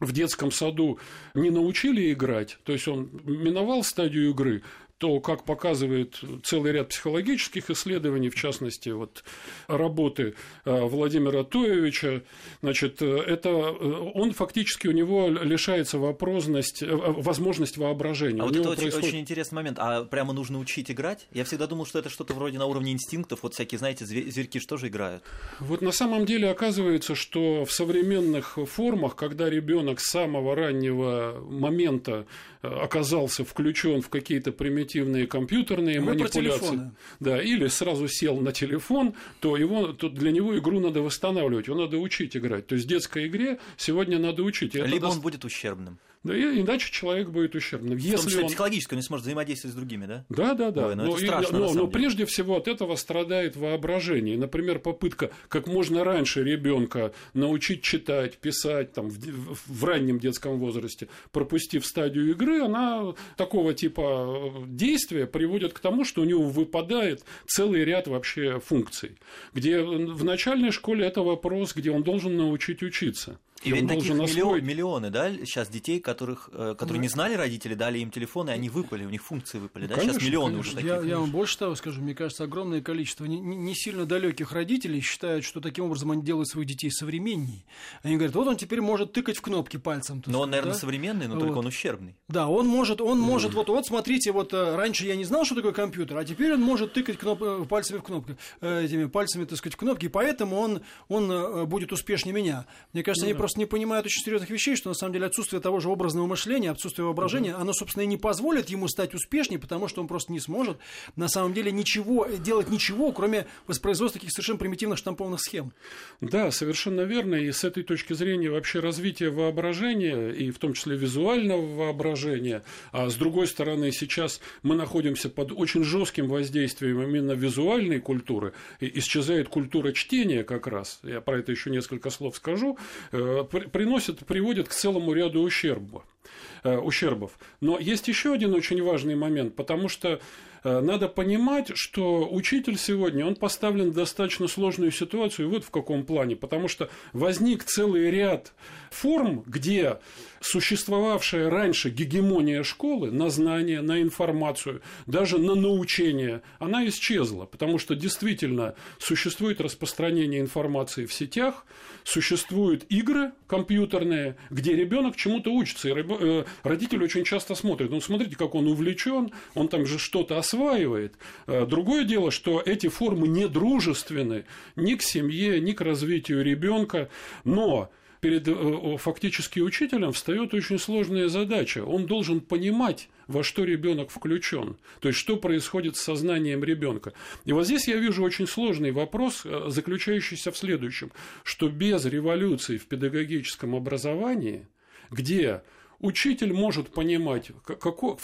в 0.00 0.12
детском 0.12 0.50
саду 0.50 0.98
не 1.34 1.50
научили 1.50 2.12
играть, 2.12 2.58
то 2.64 2.72
есть 2.72 2.88
он 2.88 3.10
миновал 3.24 3.82
стадию 3.82 4.30
игры, 4.30 4.62
то, 4.98 5.20
как 5.20 5.44
показывает 5.44 6.20
целый 6.42 6.72
ряд 6.72 6.88
психологических 6.88 7.70
исследований, 7.70 8.30
в 8.30 8.34
частности, 8.34 8.88
вот 8.88 9.22
работы 9.68 10.34
э, 10.64 10.80
Владимира 10.86 11.44
Тоевича, 11.44 12.22
значит, 12.62 13.00
э, 13.00 13.06
это 13.06 13.48
э, 13.48 14.10
он 14.14 14.32
фактически 14.32 14.88
у 14.88 14.90
него 14.92 15.28
лишается 15.28 15.98
вопросность, 15.98 16.82
возможность 16.82 17.76
воображения. 17.76 18.42
А 18.42 18.44
У 18.44 18.48
вот 18.48 18.56
это 18.56 18.70
очень, 18.70 18.82
происходит- 18.82 19.08
очень 19.08 19.20
интересный 19.20 19.56
момент. 19.56 19.78
А 19.80 20.04
прямо 20.04 20.32
нужно 20.32 20.58
учить 20.58 20.90
играть? 20.90 21.28
Я 21.32 21.44
всегда 21.44 21.68
думал, 21.68 21.86
что 21.86 22.00
это 22.00 22.08
что-то 22.10 22.34
вроде 22.34 22.58
на 22.58 22.66
уровне 22.66 22.92
инстинктов. 22.92 23.44
Вот 23.44 23.54
всякие, 23.54 23.78
знаете, 23.78 24.04
зве- 24.04 24.28
зверьки 24.30 24.58
что 24.58 24.76
же 24.76 24.88
играют? 24.88 25.22
Вот 25.60 25.80
на 25.80 25.92
самом 25.92 26.26
деле 26.26 26.50
оказывается, 26.50 27.14
что 27.14 27.64
в 27.64 27.70
современных 27.72 28.58
формах, 28.66 29.14
когда 29.14 29.48
ребенок 29.48 30.00
с 30.00 30.10
самого 30.10 30.56
раннего 30.56 31.38
момента 31.48 32.26
оказался 32.62 33.44
включен 33.44 34.02
в 34.02 34.08
какие-то 34.08 34.50
примитивные 34.50 34.87
компьютерные 35.26 36.00
Мы 36.00 36.14
про 36.14 36.14
манипуляции, 36.14 36.90
да, 37.20 37.40
или 37.40 37.68
сразу 37.68 38.08
сел 38.08 38.36
на 38.40 38.52
телефон, 38.52 39.14
то 39.40 39.56
его, 39.56 39.88
то 39.88 40.08
для 40.08 40.30
него 40.30 40.58
игру 40.58 40.80
надо 40.80 41.02
восстанавливать, 41.02 41.68
его 41.68 41.78
надо 41.78 41.98
учить 41.98 42.36
играть. 42.36 42.66
То 42.66 42.74
есть 42.74 42.86
детской 42.88 43.26
игре 43.26 43.58
сегодня 43.76 44.18
надо 44.18 44.42
учить. 44.42 44.74
Это 44.74 44.86
Либо 44.86 45.06
дос- 45.08 45.12
он 45.12 45.20
будет 45.20 45.44
ущербным. 45.44 45.98
Да, 46.28 46.36
и, 46.36 46.60
иначе 46.60 46.92
человек 46.92 47.30
будет 47.30 47.54
ущербным. 47.54 47.96
В 47.96 48.00
Если 48.00 48.16
том 48.16 48.26
числе 48.26 48.42
он... 48.42 48.48
психологически 48.48 48.92
он 48.92 48.98
не 48.98 49.02
сможет 49.02 49.24
взаимодействовать 49.24 49.72
с 49.72 49.76
другими, 49.76 50.04
да? 50.04 50.26
Да, 50.28 50.52
да, 50.52 50.70
да. 50.70 50.88
Ой, 50.88 50.94
ну 50.94 51.04
но, 51.06 51.12
это 51.14 51.22
и- 51.22 51.26
страшно, 51.26 51.58
на 51.58 51.66
но- 51.66 51.72
но 51.72 51.86
прежде 51.86 52.26
всего 52.26 52.56
от 52.56 52.68
этого 52.68 52.96
страдает 52.96 53.56
воображение. 53.56 54.36
Например, 54.36 54.78
попытка 54.78 55.30
как 55.48 55.66
можно 55.66 56.04
раньше 56.04 56.44
ребенка 56.44 57.12
научить 57.32 57.82
читать, 57.82 58.36
писать 58.36 58.92
там, 58.92 59.08
в, 59.08 59.58
в 59.66 59.84
раннем 59.84 60.18
детском 60.18 60.58
возрасте, 60.58 61.08
пропустив 61.32 61.86
стадию 61.86 62.30
игры, 62.32 62.60
она 62.60 63.14
такого 63.38 63.72
типа 63.72 64.52
э, 64.54 64.64
действия 64.66 65.26
приводит 65.26 65.72
к 65.72 65.78
тому, 65.78 66.04
что 66.04 66.20
у 66.20 66.24
него 66.24 66.44
выпадает 66.44 67.24
целый 67.46 67.84
ряд 67.84 68.06
вообще 68.06 68.60
функций. 68.60 69.16
Где 69.54 69.80
в 69.80 70.24
начальной 70.24 70.72
школе 70.72 71.06
это 71.06 71.22
вопрос, 71.22 71.74
где 71.74 71.90
он 71.90 72.02
должен 72.02 72.36
научить 72.36 72.82
учиться. 72.82 73.38
И 73.64 73.72
он 73.72 73.78
ведь 73.80 73.88
таких 73.88 74.10
миллион- 74.14 74.60
миллионы, 74.62 75.10
да, 75.10 75.32
сейчас 75.38 75.68
детей, 75.68 75.98
которых, 76.00 76.48
э, 76.52 76.74
которые 76.78 77.00
не 77.00 77.08
знали 77.08 77.34
родители, 77.34 77.74
дали 77.74 77.98
им 77.98 78.10
телефоны, 78.10 78.50
и 78.50 78.52
они 78.52 78.68
выпали, 78.68 79.04
у 79.04 79.10
них 79.10 79.22
функции 79.24 79.58
выпали, 79.58 79.86
да? 79.86 79.96
сейчас 79.96 80.06
Конечно, 80.06 80.26
миллионы 80.26 80.52
конечно. 80.58 80.78
уже 80.78 80.86
Я, 80.86 80.94
таких. 80.96 81.10
я 81.10 81.18
вам 81.18 81.30
больше 81.30 81.58
того 81.58 81.74
скажу, 81.74 82.00
мне 82.00 82.14
кажется, 82.14 82.44
огромное 82.44 82.80
количество 82.80 83.24
не, 83.24 83.40
не- 83.40 83.74
сильно 83.74 84.06
далеких 84.06 84.52
родителей 84.52 85.00
считают, 85.00 85.44
что 85.44 85.60
таким 85.60 85.86
образом 85.86 86.12
они 86.12 86.22
делают 86.22 86.48
своих 86.48 86.68
детей 86.68 86.90
современней. 86.90 87.64
Они 88.02 88.14
говорят, 88.14 88.34
вот 88.36 88.46
он 88.46 88.56
теперь 88.56 88.80
может 88.80 89.12
тыкать 89.12 89.36
в 89.38 89.40
кнопки 89.40 89.76
пальцем. 89.76 90.22
Но 90.26 90.40
он, 90.40 90.48
сказать, 90.48 90.50
наверное, 90.50 90.72
да? 90.74 90.78
современный, 90.78 91.26
но 91.26 91.34
Вот. 91.34 91.40
только 91.44 91.58
он 91.58 91.66
ущербный. 91.66 92.14
Да, 92.28 92.46
он 92.46 92.66
может, 92.68 93.00
он 93.00 93.18
может, 93.18 93.54
вот, 93.54 93.68
вот 93.68 93.86
смотрите, 93.86 94.30
вот 94.30 94.52
э, 94.54 94.76
раньше 94.76 95.04
я 95.06 95.16
не 95.16 95.24
знал, 95.24 95.44
что 95.44 95.54
такое 95.56 95.72
компьютер, 95.72 96.16
а 96.16 96.24
теперь 96.24 96.52
он 96.54 96.60
может 96.60 96.92
тыкать 96.92 97.18
кноп, 97.18 97.42
э, 97.42 97.64
пальцами 97.68 97.98
в 97.98 98.02
кнопки, 98.02 98.36
этими 98.60 99.06
пальцами, 99.06 99.44
так 99.46 99.58
сказать, 99.58 99.74
в 99.74 99.78
кнопки, 99.78 100.04
и 100.04 100.08
поэтому 100.08 100.58
он, 100.58 100.82
он 101.08 101.66
будет 101.68 101.92
успешнее 101.92 102.32
меня. 102.34 102.66
Мне 102.92 103.02
кажется, 103.02 103.24
они 103.26 103.34
просто 103.34 103.47
не 103.56 103.66
понимают 103.66 104.06
очень 104.06 104.22
серьезных 104.22 104.50
вещей, 104.50 104.76
что 104.76 104.88
на 104.88 104.94
самом 104.94 105.12
деле 105.12 105.26
отсутствие 105.26 105.60
того 105.60 105.80
же 105.80 105.88
образного 105.88 106.26
мышления, 106.26 106.70
отсутствие 106.70 107.06
воображения, 107.06 107.54
оно, 107.54 107.72
собственно, 107.72 108.02
и 108.02 108.06
не 108.06 108.16
позволит 108.16 108.68
ему 108.70 108.88
стать 108.88 109.14
успешнее, 109.14 109.58
потому 109.58 109.88
что 109.88 110.00
он 110.00 110.08
просто 110.08 110.32
не 110.32 110.40
сможет 110.40 110.78
на 111.16 111.28
самом 111.28 111.54
деле 111.54 111.72
ничего, 111.72 112.26
делать 112.26 112.70
ничего, 112.70 113.12
кроме 113.12 113.46
воспроизводства 113.66 114.20
таких 114.20 114.32
совершенно 114.32 114.58
примитивных 114.58 114.98
штампованных 114.98 115.40
схем. 115.40 115.72
Да, 116.20 116.50
совершенно 116.50 117.02
верно. 117.02 117.36
И 117.36 117.50
с 117.52 117.64
этой 117.64 117.82
точки 117.82 118.12
зрения 118.12 118.50
вообще 118.50 118.80
развитие 118.80 119.30
воображения, 119.30 120.30
и 120.30 120.50
в 120.50 120.58
том 120.58 120.74
числе 120.74 120.96
визуального 120.96 121.66
воображения, 121.74 122.62
а 122.92 123.08
с 123.08 123.14
другой 123.14 123.46
стороны 123.46 123.92
сейчас 123.92 124.40
мы 124.62 124.74
находимся 124.74 125.28
под 125.28 125.52
очень 125.52 125.84
жестким 125.84 126.28
воздействием 126.28 127.02
именно 127.02 127.32
визуальной 127.32 128.00
культуры, 128.00 128.52
и 128.80 128.98
исчезает 128.98 129.48
культура 129.48 129.92
чтения 129.92 130.44
как 130.44 130.66
раз, 130.66 131.00
я 131.02 131.20
про 131.20 131.38
это 131.38 131.52
еще 131.52 131.70
несколько 131.70 132.10
слов 132.10 132.36
скажу, 132.36 132.78
э, 133.12 133.37
приносит, 133.44 134.26
приводит 134.26 134.68
к 134.68 134.72
целому 134.72 135.12
ряду 135.12 135.40
ущерба. 135.40 136.02
э, 136.02 136.17
ущербов. 136.64 137.38
Но 137.60 137.78
есть 137.78 138.08
еще 138.08 138.32
один 138.32 138.54
очень 138.54 138.82
важный 138.82 139.14
момент, 139.14 139.54
потому 139.54 139.88
что 139.88 140.20
э, 140.64 140.80
надо 140.80 141.08
понимать, 141.08 141.70
что 141.74 142.28
учитель 142.30 142.78
сегодня, 142.78 143.26
он 143.26 143.36
поставлен 143.36 143.90
в 143.90 143.94
достаточно 143.94 144.48
сложную 144.48 144.90
ситуацию, 144.90 145.48
вот 145.48 145.64
в 145.64 145.70
каком 145.70 146.04
плане, 146.04 146.36
потому 146.36 146.68
что 146.68 146.90
возник 147.12 147.64
целый 147.64 148.10
ряд 148.10 148.52
форм, 148.90 149.42
где 149.46 149.98
существовавшая 150.40 151.50
раньше 151.50 151.90
гегемония 151.90 152.62
школы 152.62 153.10
на 153.10 153.30
знания, 153.30 153.80
на 153.80 154.00
информацию, 154.00 154.82
даже 155.06 155.38
на 155.38 155.54
научение, 155.54 156.42
она 156.58 156.86
исчезла, 156.88 157.44
потому 157.46 157.78
что 157.78 157.94
действительно 157.94 158.74
существует 158.98 159.60
распространение 159.60 160.40
информации 160.40 161.06
в 161.06 161.12
сетях, 161.12 161.66
существуют 162.04 162.84
игры 162.88 163.32
компьютерные, 163.46 164.36
где 164.50 164.74
ребенок 164.74 165.16
чему-то 165.16 165.50
учится, 165.50 165.88
и 165.88 165.92
э, 166.18 166.44
родитель 166.62 167.02
очень 167.02 167.24
часто 167.24 167.54
смотрит, 167.54 167.90
ну 167.90 168.00
смотрите, 168.00 168.36
как 168.36 168.54
он 168.54 168.66
увлечен, 168.66 169.30
он 169.54 169.68
там 169.68 169.86
же 169.86 169.98
что-то 169.98 170.38
осваивает. 170.38 171.14
Э, 171.46 171.66
Другое 171.66 172.04
дело, 172.04 172.30
что 172.30 172.62
эти 172.64 172.88
формы 172.88 173.28
не 173.28 173.48
дружественны 173.48 174.44
ни 174.76 174.94
к 174.94 175.02
семье, 175.02 175.60
ни 175.60 175.72
к 175.72 175.80
развитию 175.80 176.42
ребенка, 176.42 177.08
но 177.44 177.90
перед 178.20 178.48
э, 178.48 178.96
фактически 178.98 179.60
учителем 179.60 180.12
встает 180.12 180.54
очень 180.54 180.78
сложная 180.78 181.28
задача. 181.28 181.84
Он 181.84 182.06
должен 182.06 182.40
понимать, 182.40 183.08
во 183.26 183.42
что 183.42 183.64
ребенок 183.64 184.10
включен, 184.10 184.76
то 185.00 185.08
есть 185.08 185.18
что 185.18 185.36
происходит 185.36 185.96
с 185.96 186.00
сознанием 186.00 186.64
ребенка. 186.64 187.12
И 187.44 187.52
вот 187.52 187.66
здесь 187.66 187.88
я 187.88 187.96
вижу 187.96 188.22
очень 188.22 188.46
сложный 188.46 188.90
вопрос, 188.90 189.44
заключающийся 189.66 190.50
в 190.52 190.56
следующем, 190.56 191.12
что 191.44 191.68
без 191.68 192.04
революции 192.04 192.78
в 192.78 192.86
педагогическом 192.86 193.74
образовании, 193.74 194.66
где 195.10 195.62
Учитель 196.00 196.52
может 196.52 196.90
понимать, 196.90 197.50
в, 197.50 197.64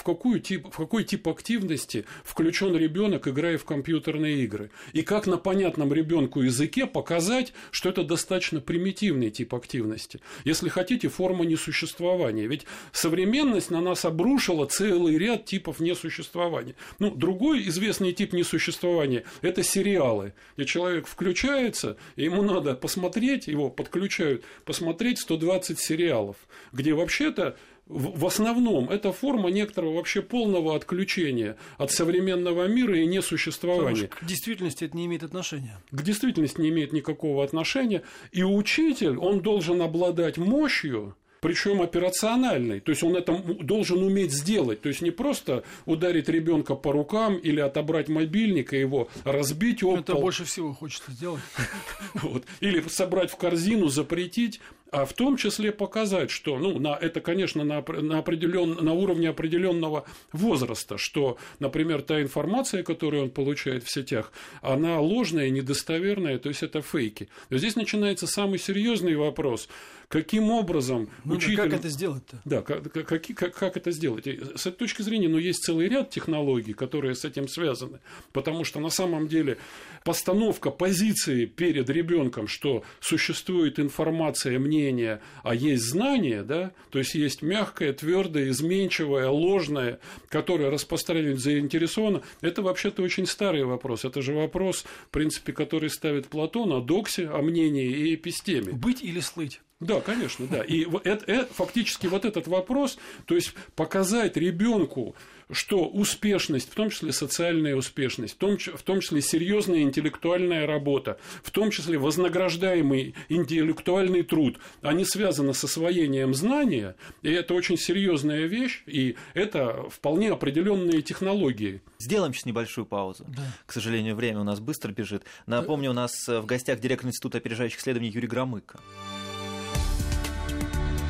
какую 0.04 0.38
тип, 0.38 0.68
в 0.70 0.76
какой 0.76 1.02
тип 1.02 1.26
активности 1.26 2.04
включен 2.22 2.76
ребенок, 2.76 3.26
играя 3.26 3.58
в 3.58 3.64
компьютерные 3.64 4.44
игры. 4.44 4.70
И 4.92 5.02
как 5.02 5.26
на 5.26 5.38
понятном 5.38 5.92
ребенку 5.92 6.40
языке 6.42 6.86
показать, 6.86 7.52
что 7.72 7.88
это 7.88 8.04
достаточно 8.04 8.60
примитивный 8.60 9.30
тип 9.30 9.56
активности. 9.56 10.20
Если 10.44 10.68
хотите, 10.68 11.08
форма 11.08 11.44
несуществования. 11.44 12.46
Ведь 12.46 12.64
современность 12.92 13.72
на 13.72 13.80
нас 13.80 14.04
обрушила 14.04 14.66
целый 14.66 15.18
ряд 15.18 15.44
типов 15.44 15.80
несуществования. 15.80 16.76
Ну, 17.00 17.10
другой 17.10 17.66
известный 17.66 18.12
тип 18.12 18.34
несуществования– 18.34 19.24
это 19.42 19.64
сериалы, 19.64 20.34
где 20.56 20.64
человек 20.64 21.08
включается, 21.08 21.96
и 22.14 22.22
ему 22.22 22.42
надо 22.42 22.74
посмотреть, 22.74 23.48
его 23.48 23.68
подключают, 23.68 24.44
посмотреть 24.64 25.18
120 25.18 25.80
сериалов, 25.80 26.36
где 26.72 26.94
вообще-то 26.94 27.56
в 27.86 28.24
основном 28.24 28.88
это 28.88 29.12
форма 29.12 29.50
некоторого 29.50 29.96
вообще 29.96 30.22
полного 30.22 30.74
отключения 30.74 31.56
от 31.76 31.90
современного 31.90 32.66
мира 32.66 32.96
и 32.96 33.02
Потому 33.04 33.16
несуществования. 33.16 33.96
что 33.96 34.08
к 34.08 34.24
действительности 34.24 34.84
это 34.84 34.96
не 34.96 35.06
имеет 35.06 35.22
отношения. 35.22 35.78
К 35.90 36.02
действительности 36.02 36.60
не 36.60 36.70
имеет 36.70 36.92
никакого 36.92 37.44
отношения. 37.44 38.02
И 38.32 38.42
учитель, 38.42 39.18
он 39.18 39.40
должен 39.40 39.82
обладать 39.82 40.38
мощью, 40.38 41.14
причем 41.44 41.82
операциональной. 41.82 42.80
То 42.80 42.90
есть 42.90 43.02
он 43.02 43.16
это 43.16 43.34
должен 43.34 44.02
уметь 44.02 44.32
сделать. 44.32 44.80
То 44.80 44.88
есть 44.88 45.02
не 45.02 45.10
просто 45.10 45.62
ударить 45.84 46.30
ребенка 46.30 46.74
по 46.74 46.90
рукам 46.90 47.36
или 47.36 47.60
отобрать 47.60 48.08
мобильник 48.08 48.72
и 48.72 48.78
его 48.78 49.08
разбить 49.24 49.82
об 49.82 50.00
Это 50.00 50.14
больше 50.14 50.44
всего 50.46 50.72
хочется 50.72 51.12
сделать. 51.12 51.42
Вот. 52.14 52.44
Или 52.60 52.80
собрать 52.88 53.30
в 53.30 53.36
корзину, 53.36 53.88
запретить, 53.88 54.60
а 54.94 55.06
в 55.06 55.12
том 55.12 55.36
числе 55.36 55.72
показать, 55.72 56.30
что, 56.30 56.56
ну, 56.56 56.78
на, 56.78 56.94
это, 56.94 57.20
конечно, 57.20 57.64
на, 57.64 57.82
на, 58.00 58.18
определен, 58.18 58.74
на 58.74 58.92
уровне 58.92 59.28
определенного 59.28 60.04
возраста, 60.32 60.98
что, 60.98 61.36
например, 61.58 62.02
та 62.02 62.22
информация, 62.22 62.84
которую 62.84 63.24
он 63.24 63.30
получает 63.30 63.82
в 63.82 63.92
сетях, 63.92 64.30
она 64.62 65.00
ложная, 65.00 65.50
недостоверная, 65.50 66.38
то 66.38 66.48
есть 66.48 66.62
это 66.62 66.80
фейки. 66.80 67.28
Но 67.50 67.58
здесь 67.58 67.74
начинается 67.74 68.28
самый 68.28 68.60
серьезный 68.60 69.16
вопрос, 69.16 69.68
каким 70.08 70.50
образом 70.50 71.08
Ну 71.24 71.34
учитель... 71.34 71.56
как 71.56 71.72
это 71.72 71.88
сделать-то? 71.88 72.40
Да, 72.44 72.62
как, 72.62 72.92
как, 72.92 73.08
как- 73.34 73.54
как- 73.54 73.76
это 73.76 73.90
сделать? 73.90 74.28
И 74.28 74.40
с 74.54 74.66
этой 74.66 74.78
точки 74.78 75.02
зрения, 75.02 75.28
ну, 75.28 75.38
есть 75.38 75.64
целый 75.64 75.88
ряд 75.88 76.10
технологий, 76.10 76.72
которые 76.72 77.16
с 77.16 77.24
этим 77.24 77.48
связаны. 77.48 77.98
Потому 78.32 78.62
что 78.64 78.78
на 78.78 78.90
самом 78.90 79.26
деле 79.26 79.58
постановка 80.04 80.70
позиции 80.70 81.46
перед 81.46 81.90
ребенком, 81.90 82.46
что 82.46 82.84
существует 83.00 83.80
информация, 83.80 84.58
мнение, 84.84 85.20
а 85.42 85.54
есть 85.54 85.84
знание, 85.84 86.42
да, 86.42 86.72
то 86.90 86.98
есть 86.98 87.14
есть 87.14 87.42
мягкое, 87.42 87.92
твердое, 87.92 88.50
изменчивое, 88.50 89.28
ложное, 89.28 89.98
которое 90.28 90.70
распространяет 90.70 91.40
заинтересовано, 91.40 92.22
это 92.40 92.62
вообще-то 92.62 93.02
очень 93.02 93.26
старый 93.26 93.64
вопрос. 93.64 94.04
Это 94.04 94.22
же 94.22 94.34
вопрос, 94.34 94.84
в 95.08 95.10
принципе, 95.10 95.52
который 95.52 95.90
ставит 95.90 96.28
Платон 96.28 96.72
о 96.72 96.80
доксе, 96.80 97.28
о 97.28 97.42
мнении 97.42 97.86
и 97.86 98.14
эпистеме. 98.14 98.72
Быть 98.72 99.02
или 99.02 99.20
слыть? 99.20 99.60
Да, 99.84 100.00
конечно, 100.00 100.46
да. 100.46 100.62
И 100.62 100.86
вот 100.86 101.06
это, 101.06 101.30
э, 101.30 101.44
фактически 101.52 102.06
вот 102.06 102.24
этот 102.24 102.46
вопрос, 102.48 102.96
то 103.26 103.34
есть 103.34 103.52
показать 103.76 104.36
ребенку, 104.38 105.14
что 105.50 105.84
успешность, 105.86 106.70
в 106.72 106.74
том 106.74 106.88
числе 106.88 107.12
социальная 107.12 107.76
успешность, 107.76 108.32
в 108.34 108.38
том, 108.38 108.56
ч- 108.56 108.72
в 108.72 108.82
том 108.82 109.00
числе 109.00 109.20
серьезная 109.20 109.82
интеллектуальная 109.82 110.66
работа, 110.66 111.18
в 111.42 111.50
том 111.50 111.70
числе 111.70 111.98
вознаграждаемый 111.98 113.14
интеллектуальный 113.28 114.22
труд, 114.22 114.58
они 114.80 115.04
связаны 115.04 115.52
с 115.52 115.62
освоением 115.62 116.32
знания, 116.32 116.96
и 117.20 117.30
это 117.30 117.52
очень 117.52 117.76
серьезная 117.76 118.46
вещь, 118.46 118.82
и 118.86 119.16
это 119.34 119.84
вполне 119.90 120.30
определенные 120.32 121.02
технологии. 121.02 121.82
Сделаем 121.98 122.32
сейчас 122.32 122.46
небольшую 122.46 122.86
паузу. 122.86 123.26
К 123.66 123.72
сожалению, 123.72 124.16
время 124.16 124.40
у 124.40 124.44
нас 124.44 124.60
быстро 124.60 124.92
бежит. 124.92 125.24
Напомню, 125.44 125.90
у 125.90 125.94
нас 125.94 126.12
в 126.26 126.46
гостях 126.46 126.80
директор 126.80 127.08
Института 127.10 127.36
опережающих 127.36 127.80
исследований 127.80 128.10
Юрий 128.10 128.28
Громыко. 128.28 128.80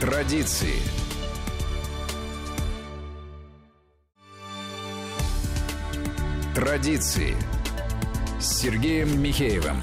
Традиции. 0.04 0.82
Традиции. 6.54 7.34
С 8.38 8.60
Сергеем 8.60 9.22
Михеевым. 9.22 9.78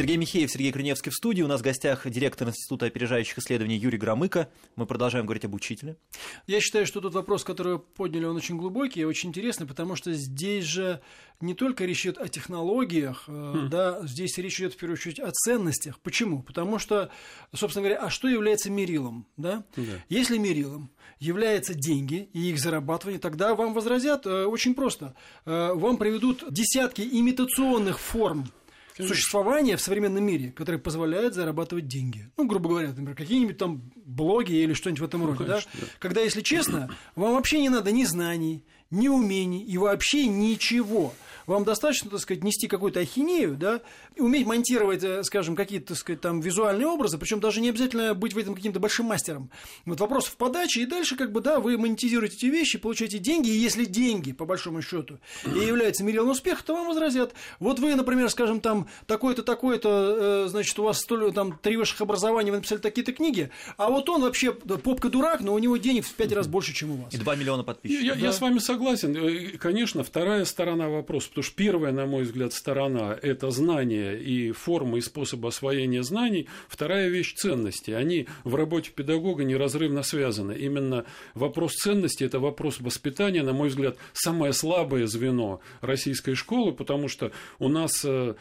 Сергей 0.00 0.16
Михеев, 0.16 0.50
Сергей 0.50 0.72
Криневский 0.72 1.12
в 1.12 1.14
студии. 1.14 1.42
У 1.42 1.46
нас 1.46 1.60
в 1.60 1.62
гостях 1.62 2.08
директор 2.08 2.48
Института 2.48 2.86
опережающих 2.86 3.36
исследований 3.36 3.76
Юрий 3.76 3.98
Громыко. 3.98 4.48
Мы 4.74 4.86
продолжаем 4.86 5.26
говорить 5.26 5.44
об 5.44 5.52
учителе. 5.52 5.98
Я 6.46 6.62
считаю, 6.62 6.86
что 6.86 7.02
тот 7.02 7.12
вопрос, 7.12 7.44
который 7.44 7.74
вы 7.74 7.80
подняли, 7.80 8.24
он 8.24 8.34
очень 8.34 8.56
глубокий 8.56 9.00
и 9.00 9.04
очень 9.04 9.28
интересный, 9.28 9.66
потому 9.66 9.96
что 9.96 10.14
здесь 10.14 10.64
же 10.64 11.02
не 11.42 11.52
только 11.52 11.84
речь 11.84 12.06
идет 12.06 12.16
о 12.16 12.28
технологиях, 12.28 13.28
mm. 13.28 13.68
да, 13.68 14.00
здесь 14.06 14.38
речь 14.38 14.58
идет 14.58 14.72
в 14.72 14.78
первую 14.78 14.94
очередь 14.94 15.20
о 15.20 15.30
ценностях. 15.32 16.00
Почему? 16.00 16.42
Потому 16.42 16.78
что, 16.78 17.10
собственно 17.54 17.86
говоря, 17.86 18.02
а 18.02 18.08
что 18.08 18.26
является 18.26 18.70
мерилом? 18.70 19.26
Да? 19.36 19.64
Да. 19.76 19.82
Если 20.08 20.38
мерилом 20.38 20.90
являются 21.18 21.74
деньги 21.74 22.30
и 22.32 22.50
их 22.50 22.58
зарабатывание, 22.58 23.20
тогда 23.20 23.54
вам 23.54 23.74
возразят 23.74 24.26
э, 24.26 24.46
очень 24.46 24.74
просто. 24.74 25.14
Э, 25.44 25.72
вам 25.74 25.98
приведут 25.98 26.44
десятки 26.50 27.02
имитационных 27.02 28.00
форм 28.00 28.50
существования 28.96 29.76
в 29.76 29.80
современном 29.80 30.24
мире, 30.24 30.52
которые 30.52 30.80
позволяют 30.80 31.34
зарабатывать 31.34 31.86
деньги. 31.86 32.30
Ну, 32.36 32.46
грубо 32.46 32.68
говоря, 32.70 32.88
например, 32.88 33.14
какие-нибудь 33.14 33.58
там 33.58 33.90
блоги 34.04 34.52
или 34.52 34.74
что-нибудь 34.74 35.00
в 35.00 35.04
этом 35.04 35.24
роде. 35.26 35.44
Конечно, 35.44 35.70
да? 35.74 35.80
Да. 35.80 35.86
Когда, 35.98 36.20
если 36.20 36.40
честно, 36.40 36.94
вам 37.14 37.34
вообще 37.34 37.60
не 37.60 37.68
надо 37.68 37.92
ни 37.92 38.04
знаний, 38.04 38.64
ни 38.90 39.08
умений 39.08 39.62
и 39.62 39.78
вообще 39.78 40.26
ничего. 40.26 41.14
Вам 41.50 41.64
достаточно, 41.64 42.08
так 42.08 42.20
сказать, 42.20 42.44
нести 42.44 42.68
какую-то 42.68 43.00
ахинею, 43.00 43.56
да, 43.56 43.80
и 44.14 44.20
уметь 44.20 44.46
монтировать, 44.46 45.02
э, 45.02 45.24
скажем, 45.24 45.56
какие-то, 45.56 45.88
так 45.88 45.96
сказать, 45.96 46.20
там 46.20 46.40
визуальные 46.40 46.86
образы, 46.86 47.18
причем 47.18 47.40
даже 47.40 47.60
не 47.60 47.70
обязательно 47.70 48.14
быть 48.14 48.34
в 48.34 48.38
этом 48.38 48.54
каким-то 48.54 48.78
большим 48.78 49.06
мастером. 49.06 49.50
Вот 49.84 49.98
вопрос 49.98 50.26
в 50.26 50.36
подаче, 50.36 50.82
и 50.82 50.86
дальше, 50.86 51.16
как 51.16 51.32
бы, 51.32 51.40
да, 51.40 51.58
вы 51.58 51.76
монетизируете 51.76 52.36
эти 52.36 52.46
вещи, 52.46 52.78
получаете 52.78 53.18
деньги, 53.18 53.48
и 53.48 53.58
если 53.58 53.84
деньги, 53.84 54.30
по 54.30 54.44
большому 54.44 54.80
счету, 54.80 55.18
и 55.44 55.58
являются 55.58 56.04
мерилом 56.04 56.30
успеха, 56.30 56.62
то 56.62 56.74
вам 56.74 56.86
возразят. 56.86 57.34
Вот 57.58 57.80
вы, 57.80 57.96
например, 57.96 58.30
скажем, 58.30 58.60
там, 58.60 58.86
такой-то, 59.08 59.42
такой-то, 59.42 60.44
э, 60.44 60.48
значит, 60.50 60.78
у 60.78 60.84
вас 60.84 61.00
столь, 61.00 61.32
там, 61.32 61.58
три 61.60 61.76
высших 61.76 62.00
образования, 62.00 62.52
вы 62.52 62.58
написали 62.58 62.78
такие-то 62.78 63.12
книги, 63.12 63.50
а 63.76 63.88
вот 63.90 64.08
он 64.08 64.22
вообще 64.22 64.52
попка-дурак, 64.52 65.40
но 65.40 65.52
у 65.52 65.58
него 65.58 65.76
денег 65.78 66.06
в 66.06 66.14
пять 66.14 66.30
раз 66.30 66.46
больше, 66.46 66.72
чем 66.72 66.92
у 66.92 66.96
вас. 66.98 67.12
И 67.12 67.18
2 67.18 67.34
миллиона 67.34 67.64
подписчиков. 67.64 68.04
Я, 68.04 68.14
да? 68.14 68.20
я 68.20 68.32
с 68.32 68.40
вами 68.40 68.60
согласен. 68.60 69.16
Э, 69.16 69.58
конечно, 69.58 70.04
вторая 70.04 70.44
сторона 70.44 70.88
вопроса, 70.88 71.28
что 71.42 71.54
первая, 71.56 71.92
на 71.92 72.06
мой 72.06 72.22
взгляд, 72.22 72.52
сторона– 72.52 73.16
это 73.22 73.50
знание 73.50 74.20
и 74.20 74.52
форма 74.52 74.98
и 74.98 75.00
способ 75.00 75.44
освоения 75.46 76.02
знаний. 76.02 76.48
Вторая 76.68 77.08
вещь– 77.08 77.34
ценности. 77.36 77.90
Они 77.90 78.26
в 78.44 78.54
работе 78.54 78.90
педагога 78.94 79.44
неразрывно 79.44 80.02
связаны. 80.02 80.52
Именно 80.52 81.04
вопрос 81.34 81.74
ценности– 81.74 82.24
это 82.30 82.40
вопрос 82.40 82.80
воспитания, 82.80 83.42
на 83.42 83.52
мой 83.52 83.68
взгляд, 83.68 83.96
самое 84.12 84.52
слабое 84.52 85.06
звено 85.06 85.60
российской 85.80 86.34
школы, 86.34 86.72
потому 86.72 87.08
что 87.08 87.32
у 87.58 87.68
нас 87.68 88.04
э, 88.04 88.34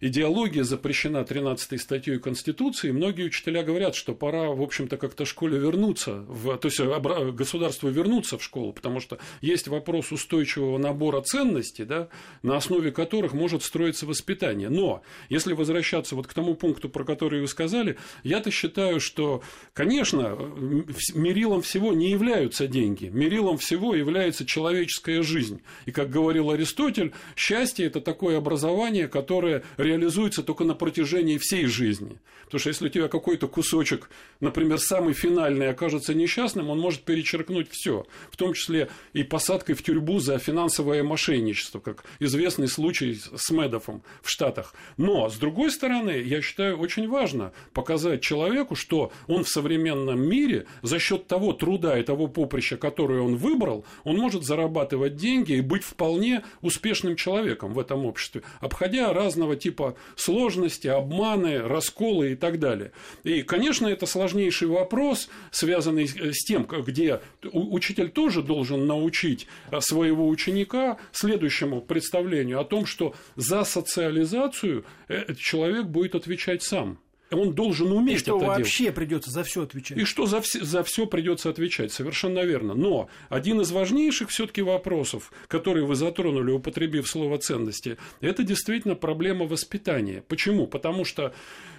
идеология 0.00 0.64
запрещена 0.64 1.24
13 1.24 1.80
статьей 1.80 2.18
Конституции, 2.18 2.88
и 2.88 2.92
многие 2.92 3.24
учителя 3.24 3.62
говорят, 3.62 3.94
что 3.94 4.14
пора, 4.14 4.50
в 4.50 4.62
общем-то, 4.62 4.96
как-то 4.96 5.24
школе 5.24 5.58
вернуться, 5.58 6.24
в, 6.28 6.56
то 6.56 6.68
есть 6.68 6.80
государству 7.34 7.88
вернуться 7.88 8.38
в 8.38 8.42
школу, 8.42 8.72
потому 8.72 9.00
что 9.00 9.18
есть 9.40 9.68
вопрос 9.68 10.12
устойчивого 10.12 10.78
набора 10.78 11.20
ценностей, 11.22 11.84
да, 11.84 12.08
на 12.44 12.58
основе 12.58 12.92
которых 12.92 13.32
может 13.32 13.64
строиться 13.64 14.06
воспитание. 14.06 14.68
Но 14.68 15.02
если 15.30 15.54
возвращаться 15.54 16.14
вот 16.14 16.26
к 16.26 16.34
тому 16.34 16.54
пункту, 16.54 16.88
про 16.88 17.02
который 17.02 17.40
вы 17.40 17.48
сказали, 17.48 17.96
я-то 18.22 18.50
считаю, 18.50 19.00
что, 19.00 19.42
конечно, 19.72 20.38
мерилом 21.14 21.62
всего 21.62 21.94
не 21.94 22.10
являются 22.10 22.68
деньги, 22.68 23.06
мерилом 23.06 23.56
всего 23.56 23.94
является 23.94 24.44
человеческая 24.44 25.22
жизнь. 25.22 25.62
И, 25.86 25.90
как 25.90 26.10
говорил 26.10 26.50
Аристотель, 26.50 27.12
счастье– 27.34 27.86
это 27.86 28.02
такое 28.02 28.36
образование, 28.36 29.08
которое 29.08 29.64
реализуется 29.78 30.42
только 30.42 30.64
на 30.64 30.74
протяжении 30.74 31.38
всей 31.38 31.64
жизни. 31.64 32.18
Потому 32.44 32.60
что 32.60 32.68
если 32.68 32.86
у 32.86 32.90
тебя 32.90 33.08
какой-то 33.08 33.48
кусочек, 33.48 34.10
например, 34.40 34.78
самый 34.78 35.14
финальный, 35.14 35.70
окажется 35.70 36.12
несчастным, 36.12 36.68
он 36.68 36.78
может 36.78 37.00
перечеркнуть 37.00 37.70
все, 37.70 38.06
в 38.30 38.36
том 38.36 38.52
числе 38.52 38.90
и 39.14 39.22
посадкой 39.22 39.74
в 39.74 39.82
тюрьму 39.82 40.20
за 40.20 40.38
финансовое 40.38 41.02
мошенничество, 41.02 41.80
как 41.80 42.04
известный 42.34 42.68
случай 42.68 43.14
с 43.14 43.50
Медофом 43.50 44.02
в 44.20 44.28
Штатах. 44.28 44.74
Но, 44.96 45.28
с 45.30 45.36
другой 45.36 45.70
стороны, 45.70 46.10
я 46.10 46.42
считаю, 46.42 46.78
очень 46.78 47.08
важно 47.08 47.52
показать 47.72 48.22
человеку, 48.22 48.74
что 48.74 49.12
он 49.28 49.44
в 49.44 49.48
современном 49.48 50.20
мире 50.20 50.66
за 50.82 50.98
счет 50.98 51.28
того 51.28 51.52
труда 51.52 51.98
и 51.98 52.02
того 52.02 52.26
поприща, 52.26 52.76
которое 52.76 53.20
он 53.20 53.36
выбрал, 53.36 53.84
он 54.02 54.16
может 54.16 54.44
зарабатывать 54.44 55.16
деньги 55.16 55.52
и 55.52 55.60
быть 55.60 55.84
вполне 55.84 56.42
успешным 56.60 57.14
человеком 57.14 57.72
в 57.72 57.78
этом 57.78 58.04
обществе, 58.04 58.42
обходя 58.60 59.12
разного 59.12 59.54
типа 59.54 59.94
сложности, 60.16 60.88
обманы, 60.88 61.58
расколы 61.58 62.32
и 62.32 62.34
так 62.34 62.58
далее. 62.58 62.90
И, 63.22 63.42
конечно, 63.42 63.86
это 63.86 64.06
сложнейший 64.06 64.68
вопрос, 64.68 65.28
связанный 65.52 66.08
с 66.08 66.44
тем, 66.44 66.66
где 66.66 67.20
учитель 67.42 68.10
тоже 68.10 68.42
должен 68.42 68.86
научить 68.86 69.46
а, 69.70 69.80
своего 69.80 70.28
ученика 70.28 70.98
следующему 71.12 71.80
представлению 71.80 72.23
о 72.58 72.64
том, 72.64 72.86
что 72.86 73.14
за 73.36 73.64
социализацию 73.64 74.84
э, 75.08 75.34
человек 75.34 75.86
будет 75.86 76.14
отвечать 76.14 76.62
сам 76.62 76.98
он 77.34 77.54
должен 77.54 77.90
уметь 77.92 78.16
и 78.16 78.18
что 78.18 78.36
это 78.36 78.46
вообще 78.46 78.84
делать. 78.84 78.96
придется 78.96 79.30
за 79.30 79.42
все 79.42 79.62
отвечать. 79.62 79.98
И 79.98 80.04
что 80.04 80.26
за, 80.26 80.40
все, 80.40 80.64
за 80.64 80.82
все 80.82 81.06
придется 81.06 81.50
отвечать, 81.50 81.92
совершенно 81.92 82.40
верно. 82.40 82.74
Но 82.74 83.08
один 83.28 83.60
из 83.60 83.70
важнейших 83.70 84.30
все-таки 84.30 84.62
вопросов, 84.62 85.32
который 85.48 85.84
вы 85.84 85.94
затронули, 85.94 86.52
употребив 86.52 87.08
слово 87.08 87.38
ценности, 87.38 87.96
это 88.20 88.42
действительно 88.42 88.94
проблема 88.94 89.46
воспитания. 89.46 90.22
Почему? 90.28 90.66
Потому 90.66 91.04
что 91.04 91.34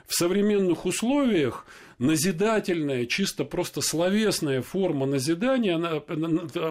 в 0.08 0.14
современных 0.14 0.86
условиях 0.86 1.66
назидательная, 2.00 3.06
чисто 3.06 3.46
просто 3.46 3.82
словесная 3.82 4.62
форма 4.62 5.06
назидания, 5.06 5.76
она, 5.76 6.02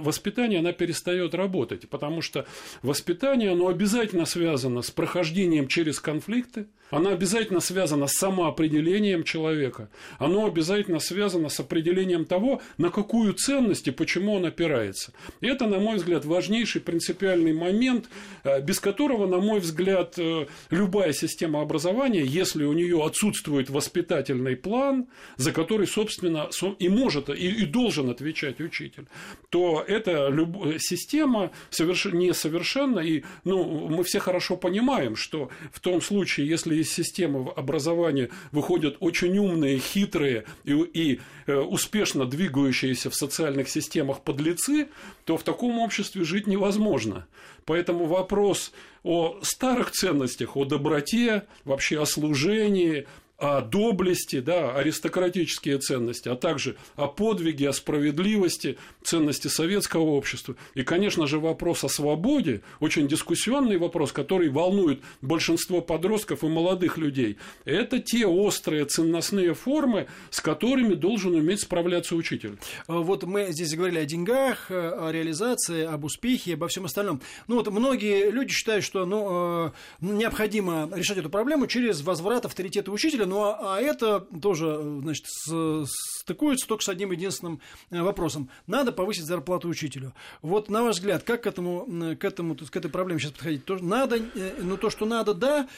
воспитания, 0.00 0.58
она 0.58 0.72
перестает 0.72 1.34
работать, 1.34 1.88
потому 1.88 2.20
что 2.22 2.46
воспитание, 2.82 3.52
оно 3.52 3.68
обязательно 3.68 4.26
связано 4.26 4.82
с 4.82 4.90
прохождением 4.90 5.68
через 5.68 6.00
конфликты, 6.00 6.66
оно 6.90 7.10
обязательно 7.10 7.60
связано 7.60 8.06
с 8.06 8.12
самоопределением 8.12 9.24
человека, 9.24 9.88
оно 10.18 10.46
обязательно 10.46 11.00
связано 11.00 11.48
с 11.48 11.58
определением 11.58 12.24
того, 12.24 12.60
на 12.78 12.90
какую 12.90 13.32
ценность 13.32 13.88
и 13.88 13.90
почему 13.90 14.34
он 14.34 14.46
опирается. 14.46 15.12
И 15.40 15.46
это, 15.46 15.66
на 15.66 15.78
мой 15.78 15.96
взгляд, 15.96 16.24
важнейший 16.24 16.80
принципиальный 16.80 17.52
момент, 17.52 18.08
э, 18.44 18.60
без 18.60 18.80
которого, 18.80 19.26
на 19.26 19.38
мой 19.38 19.60
взгляд, 19.60 20.14
э, 20.18 20.46
любая 20.70 21.12
система 21.12 21.62
образования, 21.62 22.22
если 22.24 22.64
у 22.64 22.72
нее 22.72 23.04
отсутствует 23.04 23.70
воспитательный 23.70 24.56
план, 24.56 25.06
за 25.36 25.52
который, 25.52 25.86
собственно, 25.86 26.48
и 26.78 26.88
может, 26.88 27.28
и, 27.28 27.64
должен 27.66 28.10
отвечать 28.10 28.60
учитель, 28.60 29.06
то 29.50 29.84
эта 29.86 30.32
система 30.78 31.50
соверш... 31.70 32.06
несовершенна. 32.06 33.00
И 33.00 33.24
ну, 33.44 33.88
мы 33.88 34.04
все 34.04 34.18
хорошо 34.18 34.56
понимаем, 34.56 35.16
что 35.16 35.50
в 35.72 35.80
том 35.80 36.00
случае, 36.00 36.48
если 36.48 36.76
из 36.76 36.92
системы 36.92 37.50
образования 37.50 38.30
выходят 38.52 38.96
очень 39.00 39.36
умные, 39.38 39.78
хитрые 39.78 40.44
и, 40.64 40.72
и 40.72 41.20
э, 41.46 41.56
успешно 41.56 42.24
двигающиеся 42.24 43.10
в 43.10 43.14
социальных 43.14 43.68
системах 43.68 44.22
подлецы, 44.22 44.88
то 45.24 45.36
в 45.36 45.42
таком 45.42 45.78
обществе 45.78 46.24
жить 46.24 46.46
невозможно. 46.46 47.26
Поэтому 47.64 48.06
вопрос 48.06 48.72
о 49.02 49.38
старых 49.42 49.90
ценностях, 49.90 50.56
о 50.56 50.64
доброте, 50.64 51.44
вообще 51.64 52.00
о 52.00 52.06
служении, 52.06 53.06
о 53.44 53.60
доблести, 53.60 54.40
да, 54.40 54.74
аристократические 54.74 55.78
ценности, 55.78 56.30
а 56.30 56.34
также 56.34 56.76
о 56.96 57.08
подвиге, 57.08 57.68
о 57.68 57.72
справедливости, 57.74 58.78
ценности 59.02 59.48
советского 59.48 60.02
общества. 60.02 60.56
И, 60.72 60.82
конечно 60.82 61.26
же, 61.26 61.38
вопрос 61.38 61.84
о 61.84 61.90
свободе, 61.90 62.62
очень 62.80 63.06
дискуссионный 63.06 63.76
вопрос, 63.76 64.12
который 64.12 64.48
волнует 64.48 65.02
большинство 65.20 65.82
подростков 65.82 66.42
и 66.42 66.46
молодых 66.46 66.96
людей. 66.96 67.36
Это 67.66 67.98
те 67.98 68.26
острые 68.26 68.86
ценностные 68.86 69.52
формы, 69.52 70.06
с 70.30 70.40
которыми 70.40 70.94
должен 70.94 71.34
уметь 71.34 71.60
справляться 71.60 72.16
учитель. 72.16 72.56
А 72.86 73.00
вот 73.00 73.24
мы 73.24 73.52
здесь 73.52 73.74
говорили 73.74 73.98
о 73.98 74.06
деньгах, 74.06 74.70
о 74.70 75.10
реализации, 75.10 75.84
об 75.84 76.04
успехе, 76.04 76.54
обо 76.54 76.68
всем 76.68 76.86
остальном. 76.86 77.20
Ну 77.46 77.56
вот 77.56 77.68
многие 77.68 78.30
люди 78.30 78.54
считают, 78.54 78.86
что 78.86 79.04
ну, 79.04 79.66
э, 79.66 79.70
необходимо 80.00 80.88
решать 80.94 81.18
эту 81.18 81.28
проблему 81.28 81.66
через 81.66 82.00
возврат 82.00 82.46
авторитета 82.46 82.90
учителя 82.90 83.26
ну 83.34 83.42
а, 83.42 83.76
а 83.76 83.80
это 83.80 84.20
тоже, 84.20 84.80
значит, 85.02 85.26
с, 85.26 85.86
стыкуется 86.20 86.68
только 86.68 86.84
с 86.84 86.88
одним 86.88 87.10
единственным 87.10 87.60
э, 87.90 88.00
вопросом. 88.00 88.48
Надо 88.68 88.92
повысить 88.92 89.24
зарплату 89.24 89.68
учителю. 89.68 90.14
Вот 90.40 90.68
на 90.68 90.84
ваш 90.84 90.96
взгляд, 90.96 91.24
как 91.24 91.42
к 91.42 91.46
этому, 91.48 92.16
к 92.16 92.24
этому, 92.24 92.54
к 92.54 92.76
этой 92.76 92.90
проблеме 92.90 93.18
сейчас 93.18 93.32
подходить? 93.32 93.64
То, 93.64 93.76
надо, 93.78 94.18
э, 94.18 94.54
ну 94.60 94.76
то, 94.76 94.88
что 94.88 95.04
надо, 95.04 95.34
да, 95.34 95.68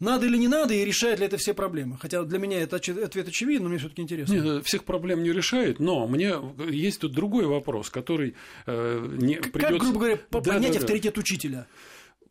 надо 0.00 0.26
или 0.26 0.36
не 0.36 0.48
надо, 0.48 0.74
и 0.74 0.84
решает 0.84 1.20
ли 1.20 1.24
это 1.24 1.38
все 1.38 1.54
проблемы? 1.54 1.96
Хотя 1.98 2.24
для 2.24 2.38
меня 2.38 2.60
это 2.60 2.76
ответ 2.76 3.28
очевиден, 3.28 3.62
но 3.62 3.70
мне 3.70 3.78
все-таки 3.78 4.02
интересно. 4.02 4.34
Нет, 4.34 4.44
э, 4.44 4.60
всех 4.62 4.84
проблем 4.84 5.22
не 5.22 5.32
решает, 5.32 5.80
но 5.80 6.06
мне 6.06 6.34
есть 6.68 7.00
тут 7.00 7.12
другой 7.12 7.46
вопрос, 7.46 7.88
который 7.88 8.34
э, 8.66 9.16
не 9.18 9.36
придется... 9.36 9.60
Как, 9.60 9.80
грубо 9.80 9.98
говоря, 9.98 10.18
да, 10.30 10.40
да, 10.58 10.68
авторитет 10.68 11.14
да. 11.14 11.20
учителя? 11.20 11.66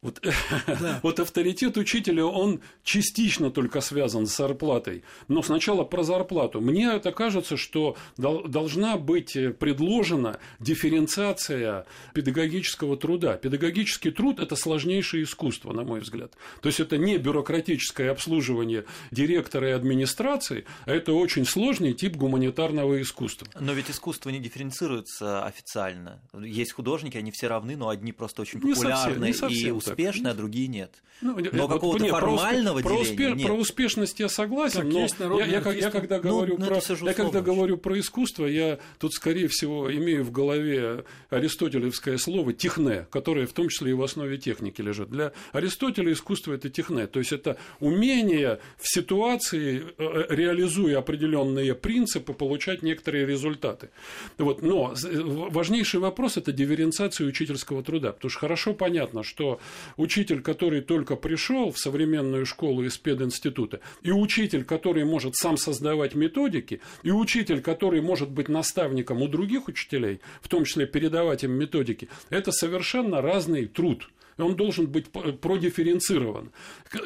Вот, 0.02 0.20
да. 0.24 1.00
вот 1.04 1.20
авторитет 1.20 1.78
учителя, 1.78 2.26
он 2.26 2.62
частично 2.84 3.52
только 3.52 3.82
связан 3.82 4.26
с 4.26 4.36
зарплатой. 4.36 5.04
Но 5.28 5.44
сначала 5.44 5.84
про 5.84 6.02
зарплату. 6.02 6.60
Мне 6.60 6.92
это 6.92 7.12
кажется, 7.12 7.56
что 7.56 7.96
должна 8.18 8.98
быть 8.98 9.34
предложена 9.60 10.40
дифференциация 10.60 11.86
педагогического 12.16 12.98
труда. 12.98 13.38
Педагогический 13.38 14.10
труд– 14.10 14.40
это 14.40 14.56
сложнейшее 14.56 15.24
искусство, 15.24 15.72
на 15.72 15.84
мой 15.84 16.00
взгляд. 16.00 16.34
То 16.62 16.70
есть, 16.70 16.80
это 16.80 16.98
не 16.98 17.18
бюрократическое 17.20 18.10
обслуживание 18.10 18.86
директора 19.12 19.70
и 19.70 19.72
администрации, 19.72 20.66
а 20.86 20.94
это 20.94 21.14
очень 21.14 21.46
сложный 21.46 21.94
тип 21.94 22.16
гуманитарного 22.16 23.00
искусства. 23.02 23.48
Но 23.60 23.74
ведь 23.74 23.92
искусство 23.92 24.32
не 24.32 24.40
дифференцируется 24.40 25.46
официально. 25.46 26.22
Есть 26.34 26.72
художники, 26.72 27.18
они 27.18 27.30
все 27.30 27.48
равны, 27.48 27.78
но 27.78 27.90
одни 27.90 28.12
просто 28.12 28.42
очень 28.42 28.60
популярны 28.60 29.28
не 29.28 29.34
совсем, 29.34 29.56
не 29.56 29.62
совсем 29.62 29.78
и 29.91 29.91
успешные, 29.92 30.32
а 30.32 30.34
другие 30.34 30.68
нет. 30.68 31.02
Ну, 31.22 31.38
но 31.52 31.68
какого-то 31.68 32.04
нет, 32.04 32.12
формального 32.12 32.82
про, 32.82 33.04
деления 33.04 33.30
про, 33.30 33.36
нет. 33.36 33.48
про 33.48 33.54
успешность 33.54 34.20
я 34.20 34.28
согласен, 34.28 34.92
так, 34.92 35.30
но 35.30 35.40
я, 35.40 35.46
я, 35.46 35.72
я, 35.72 35.92
когда, 35.92 36.18
ну, 36.18 36.22
говорю, 36.22 36.58
ну, 36.58 36.66
про, 36.66 36.80
я 37.06 37.14
когда 37.14 37.42
говорю 37.42 37.78
про 37.78 38.00
искусство, 38.00 38.48
я 38.48 38.80
тут, 38.98 39.14
скорее 39.14 39.48
всего, 39.48 39.94
имею 39.94 40.24
в 40.24 40.32
голове 40.32 41.06
аристотелевское 41.30 42.18
слово 42.18 42.54
«техне», 42.54 43.06
которое 43.12 43.46
в 43.46 43.54
том 43.54 43.70
числе 43.70 43.92
и 43.92 43.94
в 43.94 44.02
основе 44.02 44.38
техники 44.38 44.82
лежит. 44.82 45.10
Для 45.10 45.32
Аристотеля 45.52 46.12
искусство– 46.12 46.54
это 46.56 46.70
техне, 46.70 47.06
то 47.06 47.20
есть 47.20 47.32
это 47.32 47.58
умение 47.80 48.60
в 48.78 48.90
ситуации, 48.90 49.84
э, 49.98 50.26
реализуя 50.30 50.98
определенные 51.00 51.76
принципы, 51.76 52.34
получать 52.34 52.82
некоторые 52.82 53.28
результаты. 53.28 53.90
Вот. 54.40 54.64
Но 54.64 54.94
важнейший 54.96 56.00
вопрос– 56.00 56.38
это 56.38 56.52
дифференциация 56.52 57.28
учительского 57.28 57.84
труда, 57.84 58.12
потому 58.12 58.32
что 58.32 58.40
хорошо 58.40 58.74
понятно, 58.74 59.22
что 59.24 59.60
учитель, 59.98 60.42
который 60.42 60.82
только 60.82 61.16
пришел 61.16 61.72
в 61.72 61.80
современную 61.80 62.46
школу 62.46 62.84
из 62.84 62.98
пединститута, 62.98 63.80
и 64.02 64.12
учитель, 64.12 64.64
который 64.64 65.06
может 65.06 65.36
сам 65.36 65.58
создавать 65.58 66.16
методики, 66.16 66.82
и 67.04 67.12
учитель, 67.12 67.62
который 67.62 68.02
может 68.02 68.30
быть 68.30 68.50
наставником 68.50 69.22
у 69.22 69.28
других 69.28 69.68
учителей, 69.68 70.22
в 70.42 70.48
том 70.48 70.66
числе 70.66 70.86
передавать 70.86 71.44
им 71.44 71.52
методики, 71.52 72.10
это 72.30 72.52
совершенно 72.52 73.22
разный 73.22 73.68
труд 73.68 74.10
он 74.38 74.56
должен 74.56 74.88
быть 74.88 75.08
продифференцирован. 75.10 76.52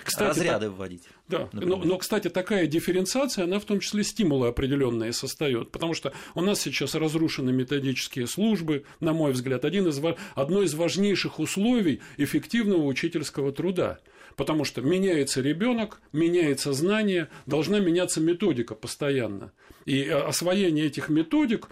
Кстати, 0.04 0.40
Разряды 0.40 0.68
так, 0.68 0.78
вводить. 0.78 1.04
Да, 1.28 1.50
но, 1.54 1.78
но, 1.78 1.98
кстати, 1.98 2.30
такая 2.30 2.68
дифференциация, 2.68 3.46
она 3.46 3.60
в 3.60 3.66
том 3.66 3.80
числе 3.80 4.04
стимулы 4.04 4.48
определенные 4.48 5.14
создает, 5.14 5.72
потому 5.72 5.94
что 5.94 6.14
у 6.36 6.42
нас 6.42 6.62
сейчас 6.62 6.96
разрушены 6.96 7.52
методические 7.52 8.28
службы, 8.28 8.86
на 9.00 9.14
мой 9.14 9.32
взгляд, 9.32 9.66
один 9.66 9.88
из, 9.88 10.00
одно 10.36 10.62
из 10.62 10.74
важнейших 10.74 11.40
условий 11.40 12.02
эффективного 12.18 12.84
учительского 12.84 13.52
труда– 13.52 14.00
Потому 14.36 14.66
что 14.66 14.82
меняется 14.82 15.42
ребенок, 15.42 16.02
меняется 16.12 16.74
знание, 16.74 17.30
должна 17.46 17.80
меняться 17.80 18.20
методика 18.20 18.76
постоянно. 18.76 19.54
И 19.86 20.04
э, 20.04 20.14
освоение 20.14 20.88
этих 20.88 21.10
методик, 21.10 21.70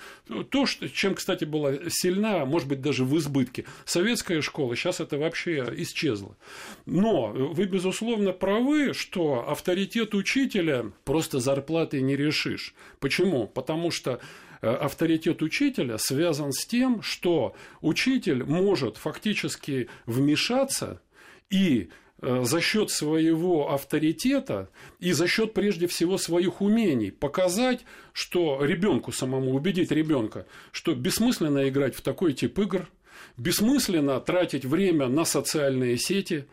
то, 0.49 0.65
что, 0.65 0.87
чем, 0.87 1.15
кстати, 1.15 1.43
была 1.43 1.73
сильна, 1.89 2.45
может 2.45 2.69
быть, 2.69 2.81
даже 2.81 3.03
в 3.03 3.17
избытке, 3.17 3.65
советская 3.85 4.41
школа, 4.41 4.75
сейчас 4.75 5.01
это 5.01 5.17
вообще 5.17 5.67
исчезло. 5.77 6.37
Но 6.85 7.27
вы, 7.27 7.65
безусловно, 7.65 8.31
правы, 8.31 8.93
что 8.93 9.49
авторитет 9.49 10.13
учителя 10.13 10.91
просто 11.03 11.39
зарплатой 11.39 12.01
не 12.01 12.15
решишь. 12.15 12.75
Почему? 12.99 13.47
Потому 13.47 13.91
что 13.91 14.21
э, 14.61 14.69
авторитет 14.69 15.41
учителя 15.41 15.97
связан 15.97 16.53
с 16.53 16.65
тем, 16.65 17.01
что 17.01 17.55
учитель 17.81 18.43
может 18.45 18.95
фактически 18.95 19.89
вмешаться 20.05 21.01
и 21.49 21.89
Э, 21.89 22.02
за 22.23 22.61
счет 22.61 22.89
своего 22.89 23.71
авторитета 23.73 24.69
и 24.99 25.11
за 25.11 25.27
счет 25.27 25.53
прежде 25.53 25.87
всего 25.87 26.17
своих 26.17 26.61
умений 26.61 27.11
показать, 27.11 27.81
что 28.13 28.63
ребенку 28.63 29.11
самому 29.11 29.53
убедить 29.53 29.91
ребенка, 29.91 30.45
что 30.71 30.95
бессмысленно 30.95 31.67
играть 31.67 31.95
в 31.95 32.01
такой 32.01 32.33
тип 32.33 32.57
игр, 32.59 32.87
бессмысленно 33.37 34.19
тратить 34.19 34.65
время 34.65 35.07
на 35.07 35.25
социальные 35.25 35.97
сети, 35.97 36.45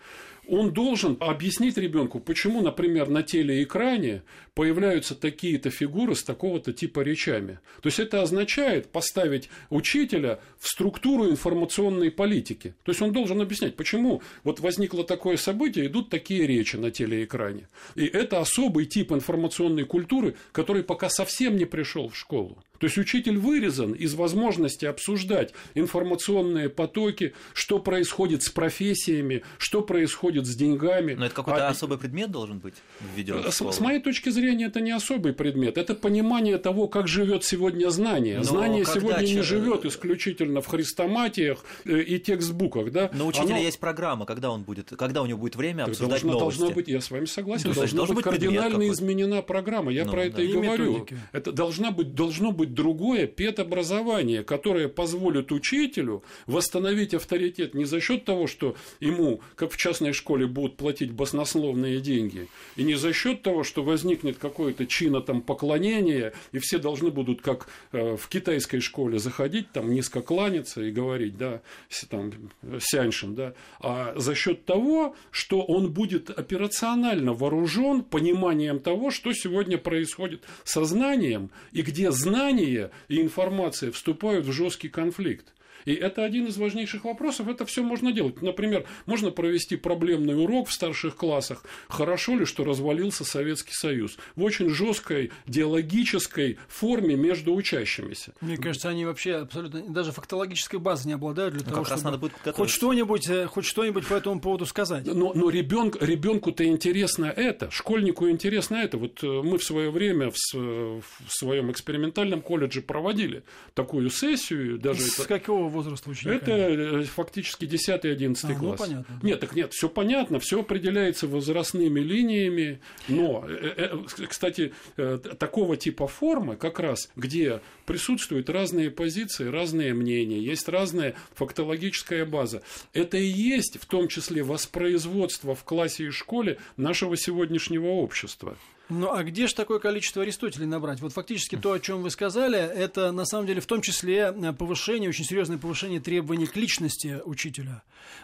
он 0.50 0.72
должен 0.72 1.16
объяснить 1.20 1.76
ребенку, 1.76 2.18
почему, 2.18 2.60
например, 2.60 3.08
на 3.08 3.22
телеэкране 3.22 4.22
появляются 4.54 5.14
такие-то 5.14 5.70
фигуры 5.70 6.16
с 6.16 6.24
такого-то 6.24 6.72
типа 6.72 7.00
речами. 7.00 7.60
То 7.82 7.86
есть 7.86 8.00
это 8.00 8.20
означает 8.20 8.88
поставить 8.88 9.48
учителя 9.70 10.40
в 10.58 10.68
структуру 10.68 11.30
информационной 11.30 12.10
политики. 12.10 12.74
То 12.82 12.90
есть 12.90 13.00
он 13.00 13.12
должен 13.12 13.40
объяснять, 13.40 13.76
почему 13.76 14.22
вот 14.42 14.58
возникло 14.58 15.04
такое 15.04 15.36
событие, 15.36 15.86
идут 15.86 16.10
такие 16.10 16.46
речи 16.46 16.74
на 16.74 16.90
телеэкране. 16.90 17.68
И 17.94 18.04
это 18.04 18.40
особый 18.40 18.86
тип 18.86 19.12
информационной 19.12 19.84
культуры, 19.84 20.34
который 20.50 20.82
пока 20.82 21.08
совсем 21.08 21.56
не 21.56 21.64
пришел 21.64 22.08
в 22.08 22.16
школу. 22.16 22.58
То 22.80 22.86
есть 22.86 22.96
учитель 22.96 23.36
вырезан 23.36 23.92
из 23.92 24.14
возможности 24.14 24.86
обсуждать 24.86 25.52
информационные 25.74 26.70
потоки, 26.70 27.34
что 27.52 27.78
происходит 27.78 28.42
с 28.42 28.48
профессиями, 28.48 29.42
что 29.58 29.82
происходит 29.82 30.46
с 30.46 30.56
деньгами. 30.56 31.12
Но 31.12 31.26
это 31.26 31.34
какой-то 31.34 31.68
а... 31.68 31.70
особый 31.70 31.98
предмет 31.98 32.30
должен 32.30 32.58
быть 32.58 32.74
введен. 33.14 33.44
С, 33.52 33.60
с 33.60 33.80
моей 33.80 34.00
точки 34.00 34.30
зрения, 34.30 34.66
это 34.66 34.80
не 34.80 34.92
особый 34.92 35.34
предмет. 35.34 35.76
Это 35.76 35.94
понимание 35.94 36.56
того, 36.56 36.88
как 36.88 37.06
живет 37.06 37.44
сегодня 37.44 37.90
знание. 37.90 38.38
Но 38.38 38.44
знание 38.44 38.86
сегодня 38.86 39.26
че... 39.26 39.34
не 39.34 39.42
живет 39.42 39.84
исключительно 39.84 40.62
в 40.62 40.66
хрестоматиях 40.66 41.62
э, 41.84 42.00
и 42.00 42.18
текстбуках. 42.18 42.92
Да? 42.92 43.10
Но 43.12 43.26
у 43.26 43.28
учителя 43.28 43.56
Оно... 43.56 43.64
есть 43.64 43.78
программа, 43.78 44.24
когда 44.24 44.50
он 44.50 44.62
будет, 44.62 44.88
когда 44.96 45.20
у 45.20 45.26
него 45.26 45.38
будет 45.38 45.54
время 45.54 45.84
обсуждать 45.84 46.22
должна, 46.22 46.32
новости. 46.32 46.60
Должна 46.60 46.74
быть, 46.74 46.88
я 46.88 47.02
с 47.02 47.10
вами 47.10 47.26
согласен, 47.26 47.68
ну, 47.68 47.74
должна 47.74 48.06
быть, 48.06 48.14
быть 48.14 48.24
кардинально 48.24 48.88
изменена 48.88 49.42
программа. 49.42 49.92
Я 49.92 50.06
ну, 50.06 50.12
про 50.12 50.24
это 50.24 50.38
да. 50.38 50.42
и, 50.42 50.48
и 50.48 50.52
говорю. 50.52 51.06
Это 51.32 51.52
должна 51.52 51.90
быть, 51.90 52.14
должно 52.14 52.52
быть 52.52 52.69
другое 52.74 53.26
педобразование, 53.26 54.42
которое 54.44 54.88
позволит 54.88 55.52
учителю 55.52 56.22
восстановить 56.46 57.14
авторитет 57.14 57.74
не 57.74 57.85
за 57.85 58.00
счет 58.00 58.24
того, 58.24 58.46
что 58.46 58.76
ему, 59.00 59.40
как 59.56 59.72
в 59.72 59.76
частной 59.76 60.12
школе, 60.12 60.46
будут 60.46 60.76
платить 60.76 61.12
баснословные 61.12 62.00
деньги, 62.00 62.48
и 62.76 62.83
не 62.83 62.94
за 62.94 63.12
счет 63.12 63.42
того, 63.42 63.64
что 63.64 63.83
возникнет 63.83 64.38
какое-то 64.38 64.87
чино 64.87 65.20
там 65.20 65.42
поклонение, 65.42 66.33
и 66.52 66.59
все 66.59 66.78
должны 66.78 67.11
будут, 67.11 67.40
как 67.40 67.68
э, 67.92 68.16
в 68.16 68.28
китайской 68.28 68.80
школе, 68.80 69.18
заходить, 69.18 69.70
там 69.72 69.92
низко 69.92 70.22
кланяться 70.22 70.83
и 70.83 70.90
говорить, 70.90 71.37
да, 71.37 71.62
там, 72.09 72.33
сяньшин, 72.80 73.35
да, 73.35 73.54
а 73.80 74.14
за 74.16 74.35
счет 74.35 74.64
того, 74.64 75.14
что 75.30 75.62
он 75.62 75.92
будет 75.92 76.30
операционально 76.30 77.33
вооружен 77.33 78.02
пониманием 78.02 78.80
того, 78.80 79.11
что 79.11 79.33
сегодня 79.33 79.78
происходит 79.78 80.44
со 80.64 80.85
знанием, 80.85 81.50
и 81.72 81.83
где 81.83 82.11
знание 82.11 82.59
и 83.08 83.20
информация 83.20 83.90
вступают 83.90 84.46
в 84.46 84.52
жесткий 84.52 84.88
конфликт. 84.88 85.52
И 85.84 85.94
это 85.94 86.24
один 86.24 86.46
из 86.46 86.56
важнейших 86.56 87.04
вопросов. 87.04 87.48
Это 87.48 87.64
все 87.64 87.82
можно 87.82 88.12
делать. 88.12 88.42
Например, 88.42 88.86
можно 89.06 89.30
провести 89.30 89.76
проблемный 89.76 90.42
урок 90.42 90.68
в 90.68 90.72
старших 90.72 91.16
классах. 91.16 91.64
Хорошо 91.88 92.36
ли, 92.36 92.44
что 92.44 92.64
развалился 92.64 93.24
Советский 93.24 93.74
Союз? 93.74 94.18
В 94.36 94.42
очень 94.42 94.70
жесткой 94.70 95.30
диалогической 95.46 96.58
форме 96.68 97.16
между 97.16 97.54
учащимися. 97.54 98.32
Мне 98.40 98.56
кажется, 98.56 98.88
они 98.88 99.04
вообще 99.04 99.36
абсолютно 99.36 99.80
даже 99.82 100.12
фактологической 100.12 100.78
базы 100.78 101.08
не 101.08 101.14
обладают 101.14 101.54
для 101.54 101.64
ну, 101.64 101.70
того, 101.72 101.84
чтобы 101.84 102.02
надо 102.02 102.18
будет 102.18 102.32
хоть 102.54 102.70
что-нибудь, 102.70 103.28
э, 103.28 103.46
хоть 103.46 103.64
что-нибудь 103.64 104.06
по 104.06 104.14
этому 104.14 104.40
поводу 104.40 104.66
сказать. 104.66 105.06
Но, 105.06 105.32
но 105.34 105.50
ребенку, 105.50 105.98
ребенку-то 106.00 106.64
интересно 106.64 107.26
это, 107.26 107.70
школьнику 107.70 108.28
интересно 108.28 108.76
это. 108.76 108.98
Вот 108.98 109.22
э, 109.22 109.26
мы 109.26 109.58
в 109.58 109.64
свое 109.64 109.90
время 109.90 110.30
в, 110.30 110.36
в 110.54 111.02
своем 111.28 111.70
экспериментальном 111.70 112.42
колледже 112.42 112.82
проводили 112.82 113.42
такую 113.74 114.10
сессию. 114.10 114.78
Даже 114.78 115.00
С 115.00 115.20
это... 115.20 115.28
какого 115.28 115.68
возраста 115.70 116.11
ученика? 116.11 116.37
Это 116.37 116.50
э, 116.52 117.04
фактически 117.04 117.64
10-11 117.64 118.38
а, 118.42 118.48
ну, 118.48 118.59
класс. 118.59 118.80
Ну, 118.80 118.87
понятно. 118.87 119.20
Нет, 119.22 119.40
так 119.40 119.54
нет, 119.54 119.72
все 119.72 119.88
понятно, 119.88 120.38
все 120.38 120.61
определяется 120.61 121.26
возрастными 121.26 122.00
линиями, 122.00 122.80
но, 123.09 123.44
э, 123.48 123.90
э, 124.18 124.26
кстати, 124.28 124.72
такого 124.96 125.76
типа 125.76 126.06
формы 126.06 126.56
как 126.56 126.80
раз, 126.80 127.11
где 127.16 127.61
присутствуют 127.87 128.50
разные 128.50 128.90
позиции, 128.90 129.46
разные 129.46 129.94
мнения, 129.94 130.38
есть 130.38 130.68
разная 130.68 131.14
фактологическая 131.35 132.24
база. 132.24 132.62
Это 132.92 133.16
и 133.16 133.26
есть 133.26 133.80
в 133.80 133.87
том 133.87 134.09
числе 134.09 134.42
воспроизводство 134.42 135.54
в 135.54 135.64
классе 135.64 136.06
и 136.06 136.11
школе 136.11 136.59
нашего 136.76 137.16
сегодняшнего 137.16 137.87
общества. 137.87 138.56
Ну 138.90 139.14
а 139.14 139.22
где 139.22 139.46
же 139.46 139.55
такое 139.55 139.79
количество 139.79 140.22
Аристотелей 140.22 140.66
набрать? 140.66 141.00
Вот 141.00 141.12
фактически 141.12 141.57
то, 141.57 141.72
о 141.72 141.79
чем 141.79 142.03
вы 142.03 142.11
сказали, 142.11 142.59
это 142.59 143.12
на 143.12 143.24
самом 143.24 143.46
деле 143.46 143.61
в 143.61 143.66
том 143.66 143.83
числе 143.83 144.35
э, 144.37 144.53
повышение, 144.53 145.09
очень 145.09 145.24
серьезное 145.24 145.59
повышение 145.59 146.00
требований 146.00 146.46
к 146.46 146.57
личности 146.57 147.20
учителя. 147.24 147.83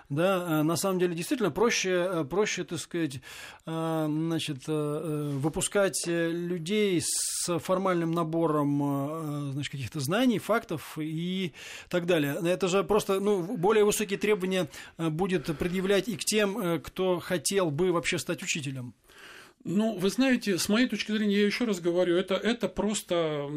Да, 0.09 0.45
э, 0.49 0.63
на 0.63 0.75
самом 0.77 0.99
деле 0.99 1.15
действительно 1.15 1.53
проще, 1.53 1.91
э, 1.91 2.25
проще, 2.25 2.65
так 2.65 2.81
сказать, 2.81 3.21
значит, 3.65 4.67
выпускать 4.67 6.05
людей 6.07 7.01
с 7.01 7.59
формальным 7.59 8.13
набором 8.13 9.53
значит, 9.53 9.73
каких-то 9.73 10.01
знаний, 10.01 10.39
фактов 10.39 10.99
и 11.01 11.53
так 11.89 12.07
далее. 12.07 12.37
Это 12.45 12.69
же 12.69 12.83
просто 12.85 13.21
ну, 13.21 13.43
более 13.57 13.85
высокие 13.85 14.19
требования 14.19 14.69
будет 14.99 15.47
предъявлять 15.59 16.09
и 16.09 16.17
к 16.17 16.25
тем, 16.25 16.81
кто 16.81 17.21
хотел 17.21 17.71
бы 17.71 17.93
вообще 17.93 18.19
стать 18.19 18.43
учителем. 18.43 18.95
Ну, 19.69 19.99
вы 19.99 20.11
знаете, 20.11 20.59
с 20.59 20.69
моей 20.69 20.87
точки 20.87 21.11
зрения, 21.11 21.41
я 21.41 21.47
еще 21.47 21.65
раз 21.65 21.81
говорю, 21.81 22.17
это, 22.17 22.37
это 22.37 22.69
просто 22.69 23.49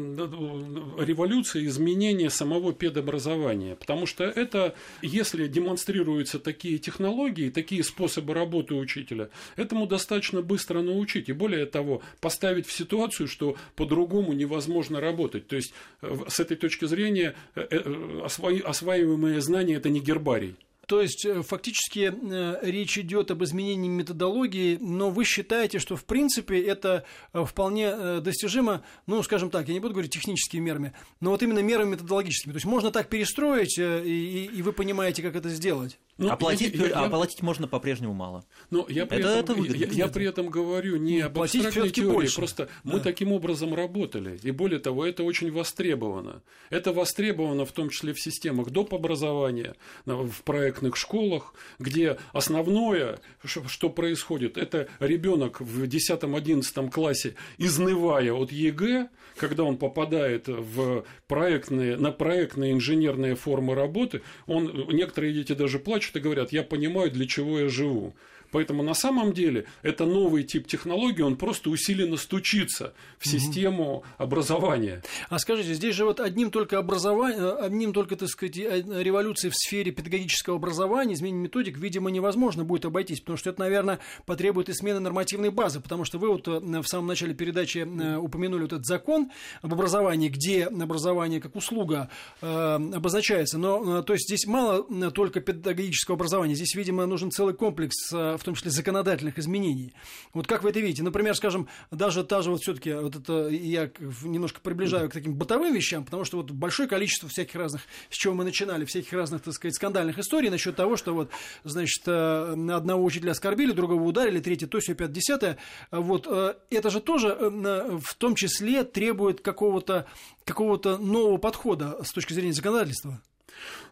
революция, 0.98 1.64
изменение 1.66 2.30
самого 2.30 2.72
педобразования. 2.72 3.76
Потому 3.76 4.06
что 4.06 4.24
это, 4.24 4.74
если 5.02 5.46
демонстрируются 5.46 6.40
такие 6.40 6.78
технологии, 6.78 7.48
такие 7.48 7.84
способы 7.84 8.34
работы 8.34 8.74
учителя, 8.74 9.30
этому 9.54 9.86
достаточно 9.86 10.42
быстро 10.42 10.82
научить. 10.82 11.28
И 11.28 11.32
более 11.32 11.66
того, 11.66 12.02
поставить 12.20 12.66
в 12.66 12.72
ситуацию, 12.72 13.28
что 13.28 13.56
по-другому 13.76 14.32
невозможно 14.32 15.00
работать. 15.00 15.46
То 15.46 15.54
есть, 15.54 15.72
э, 16.02 16.12
с 16.26 16.40
этой 16.40 16.56
точки 16.56 16.86
зрения, 16.86 17.36
э, 17.54 17.68
э, 17.70 18.22
осваиваемые 18.24 19.40
знания– 19.40 19.74
это 19.76 19.90
не 19.90 20.00
гербарий. 20.00 20.56
То 20.90 21.00
есть, 21.00 21.24
э, 21.24 21.42
фактически 21.42 22.12
э, 22.12 22.58
речь 22.62 22.98
идет 22.98 23.30
об 23.30 23.44
изменении 23.44 23.88
методологии, 23.88 24.76
но 24.80 25.10
вы 25.10 25.24
считаете, 25.24 25.78
что 25.78 25.94
в 25.94 26.04
принципе 26.04 26.60
это 26.60 27.04
э, 27.32 27.44
вполне 27.44 28.20
достижимо, 28.20 28.82
ну, 29.06 29.22
скажем 29.22 29.50
так, 29.50 29.68
я 29.68 29.74
не 29.74 29.78
буду 29.78 29.94
говорить 29.94 30.12
техническими 30.12 30.58
мерами, 30.58 30.92
но 31.20 31.30
вот 31.30 31.44
именно 31.44 31.60
мерами 31.60 31.90
методологическими. 31.90 32.50
То 32.50 32.56
есть 32.56 32.66
можно 32.66 32.90
так 32.90 33.08
перестроить, 33.08 33.78
и, 33.78 34.50
и 34.52 34.62
вы 34.62 34.72
понимаете, 34.72 35.22
как 35.22 35.36
это 35.36 35.48
сделать. 35.50 35.96
Ну, 36.20 36.30
оплатить, 36.30 36.74
я, 36.74 36.88
я, 36.88 37.00
оплатить 37.00 37.40
можно 37.40 37.66
по-прежнему 37.66 38.12
мало. 38.12 38.44
Но 38.68 38.84
я 38.90 39.06
при, 39.06 39.20
это, 39.20 39.28
этом, 39.30 39.64
это 39.64 39.74
я, 39.74 39.86
я 39.86 40.08
при 40.08 40.26
этом 40.26 40.50
говорю 40.50 40.96
не 40.96 41.20
об 41.20 41.40
абстрактной 41.40 41.88
теории, 41.88 42.12
больше. 42.12 42.36
просто 42.36 42.68
да. 42.84 42.92
мы 42.92 43.00
таким 43.00 43.32
образом 43.32 43.74
работали. 43.74 44.38
И 44.42 44.50
более 44.50 44.80
того, 44.80 45.06
это 45.06 45.22
очень 45.22 45.50
востребовано. 45.50 46.42
Это 46.68 46.92
востребовано 46.92 47.64
в 47.64 47.72
том 47.72 47.88
числе 47.88 48.12
в 48.12 48.20
системах 48.20 48.68
доп. 48.68 48.92
образования, 48.92 49.76
в 50.04 50.42
проектных 50.42 50.96
школах, 50.96 51.54
где 51.78 52.18
основное, 52.34 53.18
что 53.42 53.88
происходит, 53.88 54.58
это 54.58 54.88
ребенок 54.98 55.62
в 55.62 55.84
10-11 55.84 56.90
классе, 56.90 57.34
изнывая 57.56 58.34
от 58.34 58.52
ЕГЭ, 58.52 59.08
когда 59.36 59.64
он 59.64 59.78
попадает 59.78 60.48
в 60.48 61.04
проектные, 61.28 61.96
на 61.96 62.12
проектные 62.12 62.72
инженерные 62.72 63.36
формы 63.36 63.74
работы, 63.74 64.20
он, 64.46 64.88
некоторые 64.92 65.32
дети 65.32 65.54
даже 65.54 65.78
плачут 65.78 66.09
и 66.16 66.20
говорят, 66.20 66.52
я 66.52 66.62
понимаю, 66.62 67.10
для 67.10 67.26
чего 67.26 67.60
я 67.60 67.68
живу. 67.68 68.14
Поэтому 68.50 68.82
на 68.82 68.94
самом 68.94 69.32
деле 69.32 69.66
это 69.82 70.04
новый 70.04 70.44
тип 70.44 70.66
технологии, 70.66 71.22
он 71.22 71.36
просто 71.36 71.70
усиленно 71.70 72.16
стучится 72.16 72.92
в 73.18 73.28
систему 73.28 73.98
угу. 73.98 74.04
образования. 74.18 75.02
А 75.28 75.38
скажите, 75.38 75.74
здесь 75.74 75.94
же 75.94 76.04
вот 76.04 76.20
одним 76.20 76.50
только 76.50 76.78
образованием, 76.78 77.42
э, 77.42 77.66
одним 77.66 77.92
только, 77.92 78.16
так 78.16 78.28
сказать, 78.28 78.58
э, 78.58 78.82
революцией 79.02 79.50
в 79.50 79.56
сфере 79.56 79.92
педагогического 79.92 80.56
образования, 80.56 81.14
изменение 81.14 81.44
методик, 81.44 81.78
видимо, 81.78 82.10
невозможно 82.10 82.64
будет 82.64 82.84
обойтись, 82.84 83.20
потому 83.20 83.38
что 83.38 83.50
это, 83.50 83.60
наверное, 83.60 84.00
потребует 84.26 84.68
и 84.68 84.72
смены 84.72 85.00
нормативной 85.00 85.50
базы, 85.50 85.80
потому 85.80 86.04
что 86.04 86.18
вы 86.18 86.28
вот 86.28 86.48
э, 86.48 86.58
в 86.60 86.86
самом 86.86 87.06
начале 87.06 87.34
передачи 87.34 87.78
упомянули 88.16 88.62
вот 88.62 88.72
этот 88.72 88.86
закон 88.86 89.30
об 89.62 89.72
образовании, 89.72 90.28
где 90.28 90.64
образование 90.64 91.40
как 91.40 91.56
услуга 91.56 92.08
обозначается, 92.40 93.58
но 93.58 94.02
то 94.02 94.12
есть 94.12 94.26
здесь 94.26 94.46
мало 94.46 94.82
только 95.10 95.40
педагогического 95.40 96.16
образования, 96.16 96.54
здесь, 96.54 96.74
видимо, 96.74 97.06
нужен 97.06 97.30
целый 97.30 97.54
комплекс 97.54 97.96
в 98.40 98.44
том 98.44 98.54
числе 98.54 98.70
законодательных 98.70 99.38
изменений. 99.38 99.92
Вот 100.32 100.46
как 100.46 100.62
вы 100.62 100.70
это 100.70 100.80
видите? 100.80 101.02
Например, 101.02 101.34
скажем, 101.34 101.68
даже 101.90 102.24
та 102.24 102.42
же 102.42 102.50
вот 102.50 102.60
все-таки, 102.62 102.92
вот 102.94 103.16
это 103.16 103.48
я 103.48 103.90
немножко 104.22 104.60
приближаю 104.60 105.08
к 105.10 105.12
таким 105.12 105.34
бытовым 105.34 105.74
вещам, 105.74 106.04
потому 106.04 106.24
что 106.24 106.38
вот 106.38 106.50
большое 106.50 106.88
количество 106.88 107.28
всяких 107.28 107.54
разных, 107.54 107.82
с 108.08 108.16
чего 108.16 108.34
мы 108.34 108.44
начинали, 108.44 108.84
всяких 108.84 109.12
разных, 109.12 109.42
так 109.42 109.54
сказать, 109.54 109.74
скандальных 109.74 110.18
историй 110.18 110.50
насчет 110.50 110.76
того, 110.76 110.96
что 110.96 111.14
вот, 111.14 111.30
значит, 111.64 112.02
э, 112.06 112.70
одного 112.72 113.04
учителя 113.04 113.32
оскорбили, 113.32 113.72
другого 113.72 114.02
ударили, 114.02 114.40
третье 114.40 114.66
то, 114.66 114.80
все, 114.80 114.94
пятое, 114.94 115.14
десятое. 115.14 115.58
Вот 115.90 116.26
э, 116.28 116.54
это 116.70 116.90
же 116.90 117.00
тоже 117.00 117.28
э, 117.28 117.98
в 118.02 118.14
том 118.14 118.34
числе 118.34 118.84
требует 118.84 119.40
какого-то 119.40 120.06
какого-то 120.44 120.98
нового 120.98 121.36
подхода 121.36 122.02
с 122.02 122.10
точки 122.12 122.32
зрения 122.32 122.52
законодательства. 122.52 123.20